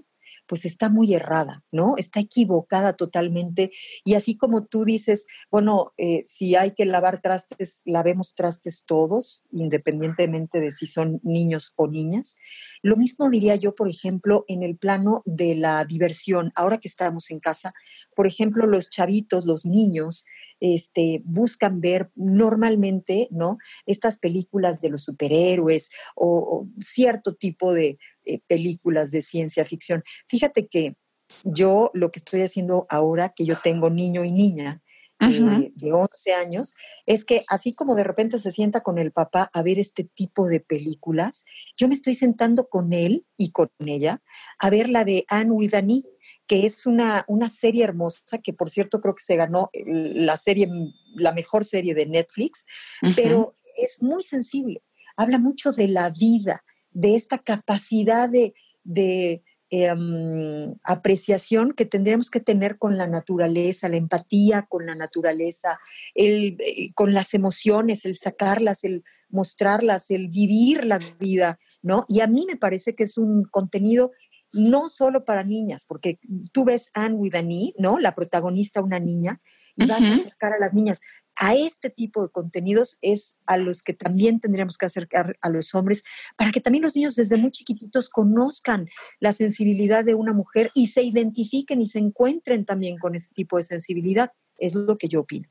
pues 0.51 0.65
está 0.65 0.89
muy 0.89 1.15
errada, 1.15 1.63
¿no? 1.71 1.95
Está 1.97 2.19
equivocada 2.19 2.95
totalmente. 2.95 3.71
Y 4.05 4.15
así 4.15 4.37
como 4.37 4.65
tú 4.65 4.85
dices, 4.85 5.29
bueno, 5.49 5.93
eh, 5.97 6.25
si 6.27 6.57
hay 6.57 6.73
que 6.73 6.87
lavar 6.87 7.23
trastes, 7.23 7.83
lavemos 7.85 8.35
trastes 8.35 8.83
todos, 8.85 9.45
independientemente 9.53 10.59
de 10.59 10.73
si 10.73 10.89
son 10.89 11.21
niños 11.23 11.73
o 11.77 11.87
niñas. 11.87 12.35
Lo 12.83 12.97
mismo 12.97 13.31
diría 13.31 13.55
yo, 13.55 13.77
por 13.77 13.89
ejemplo, 13.89 14.45
en 14.49 14.65
el 14.65 14.77
plano 14.77 15.23
de 15.25 15.55
la 15.55 15.85
diversión. 15.85 16.51
Ahora 16.57 16.79
que 16.79 16.89
estamos 16.89 17.31
en 17.31 17.39
casa, 17.39 17.73
por 18.17 18.27
ejemplo, 18.27 18.67
los 18.67 18.91
chavitos, 18.91 19.47
los 19.47 19.65
niños, 19.65 20.27
este, 20.61 21.23
buscan 21.25 21.81
ver 21.81 22.11
normalmente, 22.15 23.29
¿no? 23.31 23.59
Estas 23.87 24.19
películas 24.19 24.81
de 24.81 24.91
los 24.91 25.03
superhéroes 25.03 25.91
o, 26.15 26.29
o 26.39 26.69
cierto 26.81 27.35
tipo 27.35 27.73
de 27.73 27.99
eh, 28.25 28.41
películas 28.47 29.11
de 29.11 29.23
ciencia 29.23 29.65
ficción. 29.65 30.05
Fíjate 30.29 30.69
que 30.69 30.97
yo 31.45 31.91
lo 31.95 32.11
que 32.11 32.19
estoy 32.19 32.43
haciendo 32.43 32.87
ahora, 32.89 33.33
que 33.35 33.45
yo 33.45 33.57
tengo 33.63 33.91
niño 33.91 34.25
y 34.25 34.33
niña, 34.33 34.83
eh, 35.21 35.73
de 35.75 35.93
11 35.93 36.33
años, 36.33 36.75
es 37.05 37.27
que 37.27 37.45
así 37.49 37.75
como 37.75 37.95
de 37.95 38.05
repente 38.05 38.39
se 38.39 38.53
sienta 38.53 38.81
con 38.81 38.97
el 38.97 39.13
papá 39.13 39.51
a 39.53 39.63
ver 39.63 39.79
este 39.79 40.05
tipo 40.05 40.49
de 40.49 40.61
películas, 40.61 41.45
yo 41.77 41.89
me 41.89 41.95
estoy 41.95 42.15
sentando 42.15 42.71
con 42.71 42.95
él 42.95 43.27
y 43.37 43.53
con 43.53 43.71
ella 43.81 44.23
a 44.59 44.71
ver 44.71 44.89
la 44.89 45.05
de 45.05 45.27
Anne 45.29 45.51
with 45.51 45.75
an 45.75 45.91
E, 45.91 46.05
que 46.51 46.67
es 46.67 46.85
una, 46.85 47.25
una 47.29 47.49
serie 47.49 47.85
hermosa, 47.85 48.39
que 48.43 48.53
por 48.53 48.71
cierto 48.71 49.01
creo 49.01 49.15
que 49.15 49.23
se 49.23 49.37
ganó 49.37 49.71
la 49.87 50.37
serie, 50.37 50.69
la 51.15 51.31
mejor 51.33 51.65
serie 51.65 51.95
de 51.95 52.07
Netflix, 52.07 52.65
uh 53.03 53.07
-huh. 53.07 53.15
pero 53.15 53.55
es 53.77 54.03
muy 54.03 54.25
sensible, 54.25 54.83
habla 55.17 55.39
mucho 55.39 55.71
de 55.71 55.87
la 55.87 56.11
vida, 56.11 56.65
de 56.91 57.15
esta 57.15 57.39
capacidad 57.39 58.29
de, 58.29 58.53
de 58.83 59.45
em, 59.71 60.75
apreciación 60.83 61.73
que 61.73 61.87
tendríamos 61.87 62.31
que 62.31 62.41
tener 62.41 62.79
con 62.79 62.99
la 62.99 63.07
naturaleza, 63.07 63.89
la 63.89 63.99
empatía 63.99 64.67
con 64.69 64.87
la 64.87 64.97
naturaleza, 64.97 65.79
el, 66.17 66.57
eh, 66.59 66.93
con 66.95 67.15
las 67.15 67.33
emociones, 67.33 68.05
el 68.05 68.17
sacarlas, 68.17 68.83
el 68.83 69.05
mostrarlas, 69.29 70.11
el 70.11 70.27
vivir 70.27 70.85
la 70.85 70.99
vida, 71.21 71.61
¿no? 71.81 72.05
Y 72.09 72.19
a 72.23 72.27
mí 72.27 72.45
me 72.49 72.57
parece 72.57 72.97
que 72.97 73.05
es 73.05 73.17
un 73.17 73.45
contenido 73.45 74.11
no 74.53 74.89
solo 74.89 75.25
para 75.25 75.45
niñas, 75.45 75.87
porque 75.87 76.19
tú 76.53 76.65
ves 76.65 76.91
Anne 76.95 77.15
with 77.15 77.35
¿no? 77.79 77.99
La 77.99 78.15
protagonista, 78.15 78.83
una 78.83 78.99
niña, 78.99 79.41
y 79.77 79.87
vas 79.87 80.03
a 80.03 80.13
acercar 80.13 80.53
a 80.53 80.59
las 80.59 80.75
niñas. 80.75 81.01
A 81.37 81.55
este 81.55 81.89
tipo 81.89 82.23
de 82.23 82.31
contenidos 82.31 82.99
es 83.01 83.39
a 83.47 83.57
los 83.57 83.83
que 83.83 83.95
también 83.95 84.41
tendríamos 84.41 84.77
que 84.77 84.87
acercar 84.87 85.39
a 85.41 85.49
los 85.49 85.75
hombres 85.75 86.03
para 86.37 86.51
que 86.51 86.61
también 86.61 86.83
los 86.83 86.95
niños 86.95 87.15
desde 87.15 87.39
muy 87.39 87.51
chiquititos 87.51 88.11
conozcan 88.11 88.89
la 89.21 89.33
sensibilidad 89.33 90.05
de 90.05 90.15
una 90.15 90.35
mujer 90.35 90.71
y 90.75 90.89
se 90.89 91.03
identifiquen 91.03 91.81
y 91.81 91.87
se 91.87 91.99
encuentren 91.99 92.67
también 92.67 92.99
con 92.99 93.15
ese 93.15 93.33
tipo 93.33 93.57
de 93.57 93.63
sensibilidad. 93.63 94.33
Es 94.59 94.75
lo 94.75 94.99
que 94.99 95.09
yo 95.09 95.21
opino. 95.21 95.49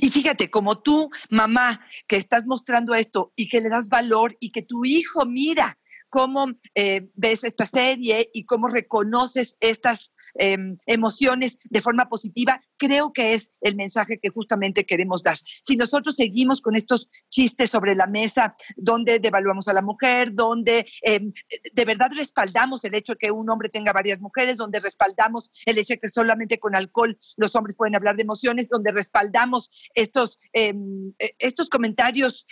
Y 0.00 0.08
fíjate, 0.10 0.50
como 0.50 0.80
tú, 0.80 1.10
mamá, 1.28 1.80
que 2.06 2.16
estás 2.16 2.46
mostrando 2.46 2.94
esto 2.94 3.32
y 3.36 3.48
que 3.48 3.60
le 3.60 3.68
das 3.68 3.88
valor 3.88 4.36
y 4.40 4.50
que 4.50 4.62
tu 4.62 4.84
hijo 4.84 5.26
mira 5.26 5.78
cómo 6.16 6.46
eh, 6.74 7.10
ves 7.14 7.44
esta 7.44 7.66
serie 7.66 8.30
y 8.32 8.46
cómo 8.46 8.68
reconoces 8.68 9.58
estas 9.60 10.14
em, 10.36 10.78
emociones 10.86 11.58
de 11.68 11.82
forma 11.82 12.08
positiva, 12.08 12.62
creo 12.78 13.12
que 13.12 13.34
es 13.34 13.50
el 13.60 13.76
mensaje 13.76 14.18
que 14.18 14.30
justamente 14.30 14.86
queremos 14.86 15.22
dar. 15.22 15.36
Si 15.36 15.76
nosotros 15.76 16.16
seguimos 16.16 16.62
con 16.62 16.74
estos 16.74 17.10
chistes 17.28 17.68
sobre 17.68 17.94
la 17.94 18.06
mesa, 18.06 18.56
donde 18.78 19.18
devaluamos 19.18 19.68
a 19.68 19.74
la 19.74 19.82
mujer, 19.82 20.32
donde 20.32 20.86
em, 21.02 21.34
de 21.74 21.84
verdad 21.84 22.10
respaldamos 22.16 22.82
el 22.86 22.94
hecho 22.94 23.12
de 23.12 23.18
que 23.18 23.30
un 23.30 23.50
hombre 23.50 23.68
tenga 23.68 23.92
varias 23.92 24.18
mujeres, 24.18 24.56
donde 24.56 24.80
respaldamos 24.80 25.50
el 25.66 25.76
hecho 25.76 25.92
de 25.92 26.00
que 26.00 26.08
solamente 26.08 26.58
con 26.58 26.74
alcohol 26.74 27.18
los 27.36 27.54
hombres 27.56 27.76
pueden 27.76 27.94
hablar 27.94 28.16
de 28.16 28.22
emociones, 28.22 28.70
donde 28.70 28.90
respaldamos 28.90 29.70
estos, 29.94 30.38
em, 30.54 31.12
e, 31.18 31.34
estos 31.40 31.68
comentarios 31.68 32.46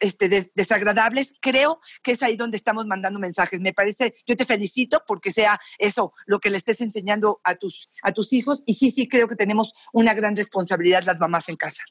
este, 0.00 0.50
desagradables, 0.54 1.34
creo 1.40 1.80
que 2.02 2.12
es 2.12 2.22
ahí 2.22 2.36
donde 2.36 2.56
estamos 2.56 2.86
mandando 2.86 3.18
mensajes. 3.18 3.60
Me 3.60 3.72
parece, 3.72 4.14
yo 4.26 4.36
te 4.36 4.44
felicito 4.44 5.02
porque 5.06 5.32
sea 5.32 5.60
eso 5.78 6.12
lo 6.26 6.40
que 6.40 6.50
le 6.50 6.58
estés 6.58 6.80
enseñando 6.80 7.40
a 7.44 7.54
tus, 7.54 7.88
a 8.02 8.12
tus 8.12 8.32
hijos 8.32 8.62
y 8.66 8.74
sí, 8.74 8.90
sí, 8.90 9.08
creo 9.08 9.28
que 9.28 9.36
tenemos 9.36 9.72
una 9.92 10.14
gran 10.14 10.36
responsabilidad 10.36 11.04
las 11.04 11.20
mamás 11.20 11.48
en 11.48 11.56
casa. 11.56 11.82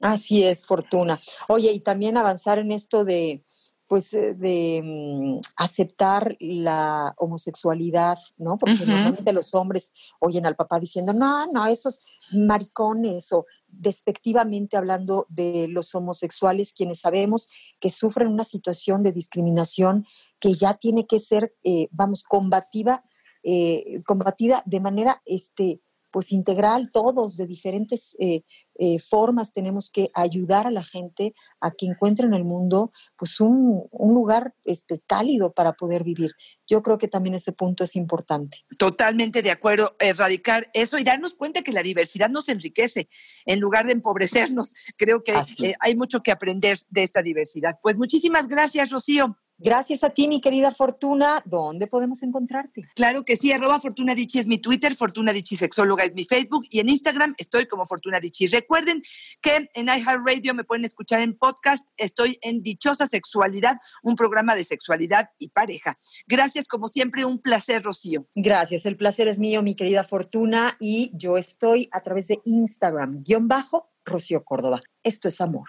Así 0.00 0.44
es, 0.44 0.64
Fortuna. 0.64 1.18
Oye, 1.48 1.72
y 1.72 1.80
también 1.80 2.16
avanzar 2.16 2.58
en 2.60 2.70
esto 2.70 3.04
de, 3.04 3.44
pues 3.88 4.12
eh, 4.12 4.34
de 4.34 4.82
mm, 4.84 5.40
aceptar 5.56 6.36
la 6.38 7.14
homosexualidad, 7.16 8.18
¿no? 8.36 8.58
Porque 8.58 8.86
normalmente 8.86 9.32
los 9.32 9.54
hombres 9.54 9.90
oyen 10.20 10.46
al 10.46 10.54
papá 10.54 10.78
diciendo, 10.78 11.12
no, 11.12 11.50
no, 11.50 11.66
esos 11.66 12.04
maricones 12.32 13.32
o 13.32 13.46
despectivamente 13.68 14.76
hablando 14.76 15.26
de 15.28 15.66
los 15.68 15.94
homosexuales, 15.94 16.72
quienes 16.72 17.00
sabemos 17.00 17.48
que 17.80 17.90
sufren 17.90 18.28
una 18.28 18.44
situación 18.44 19.02
de 19.02 19.12
discriminación 19.12 20.06
que 20.40 20.54
ya 20.54 20.74
tiene 20.74 21.06
que 21.06 21.18
ser, 21.18 21.54
eh, 21.64 21.88
vamos, 21.90 22.22
combativa, 22.22 23.04
eh, 23.42 24.02
combatida 24.04 24.62
de 24.66 24.80
manera, 24.80 25.22
este, 25.24 25.80
pues 26.18 26.32
integral, 26.32 26.90
todos 26.92 27.36
de 27.36 27.46
diferentes 27.46 28.16
eh, 28.18 28.42
eh, 28.74 28.98
formas 28.98 29.52
tenemos 29.52 29.88
que 29.88 30.10
ayudar 30.14 30.66
a 30.66 30.72
la 30.72 30.82
gente 30.82 31.32
a 31.60 31.70
que 31.70 31.86
encuentre 31.86 32.26
en 32.26 32.34
el 32.34 32.44
mundo 32.44 32.90
pues 33.16 33.38
un, 33.38 33.88
lugar 33.92 34.52
este, 34.64 35.00
cálido 35.06 35.52
para 35.52 35.74
poder 35.74 36.02
vivir. 36.02 36.32
Yo 36.66 36.82
creo 36.82 36.98
que 36.98 37.06
también 37.06 37.36
ese 37.36 37.52
punto 37.52 37.84
es 37.84 37.94
importante. 37.94 38.64
Totalmente 38.80 39.42
de 39.42 39.52
acuerdo, 39.52 39.94
erradicar 40.00 40.68
eso 40.72 40.98
y 40.98 41.04
darnos 41.04 41.34
cuenta 41.34 41.62
que 41.62 41.70
la 41.70 41.84
diversidad 41.84 42.30
nos 42.30 42.48
enriquece 42.48 43.08
en 43.46 43.60
lugar 43.60 43.86
de 43.86 43.92
empobrecernos. 43.92 44.74
Creo 44.96 45.22
que 45.22 45.34
eh, 45.62 45.74
hay 45.78 45.94
mucho 45.94 46.24
que 46.24 46.32
aprender 46.32 46.78
de 46.90 47.04
esta 47.04 47.22
diversidad. 47.22 47.78
Pues 47.80 47.96
muchísimas 47.96 48.48
gracias, 48.48 48.90
Rocío. 48.90 49.38
Gracias 49.60 50.04
a 50.04 50.10
ti, 50.10 50.28
mi 50.28 50.40
querida 50.40 50.70
Fortuna. 50.70 51.42
¿Dónde 51.44 51.88
podemos 51.88 52.22
encontrarte? 52.22 52.84
Claro 52.94 53.24
que 53.24 53.36
sí, 53.36 53.50
arroba 53.50 53.80
Fortuna 53.80 54.14
Dichi 54.14 54.38
es 54.38 54.46
mi 54.46 54.58
Twitter, 54.58 54.94
Fortuna 54.94 55.32
Dichi 55.32 55.56
Sexóloga 55.56 56.04
es 56.04 56.14
mi 56.14 56.24
Facebook 56.24 56.64
y 56.70 56.78
en 56.78 56.88
Instagram 56.88 57.34
estoy 57.38 57.66
como 57.66 57.84
Fortuna 57.84 58.20
Dichi. 58.20 58.46
Recuerden 58.46 59.02
que 59.40 59.68
en 59.74 59.86
iHeartRadio 59.88 60.54
me 60.54 60.62
pueden 60.62 60.84
escuchar 60.84 61.22
en 61.22 61.36
podcast. 61.36 61.84
Estoy 61.96 62.38
en 62.42 62.62
Dichosa 62.62 63.08
Sexualidad, 63.08 63.78
un 64.04 64.14
programa 64.14 64.54
de 64.54 64.62
sexualidad 64.62 65.30
y 65.38 65.48
pareja. 65.48 65.98
Gracias, 66.28 66.68
como 66.68 66.86
siempre, 66.86 67.24
un 67.24 67.40
placer, 67.40 67.82
Rocío. 67.82 68.28
Gracias, 68.36 68.86
el 68.86 68.96
placer 68.96 69.26
es 69.26 69.40
mío, 69.40 69.64
mi 69.64 69.74
querida 69.74 70.04
Fortuna, 70.04 70.76
y 70.78 71.10
yo 71.14 71.36
estoy 71.36 71.88
a 71.90 72.00
través 72.00 72.28
de 72.28 72.40
Instagram, 72.44 73.24
guion 73.24 73.48
bajo, 73.48 73.90
Rocío 74.04 74.44
Córdoba. 74.44 74.82
Esto 75.02 75.26
es 75.26 75.40
amor. 75.40 75.68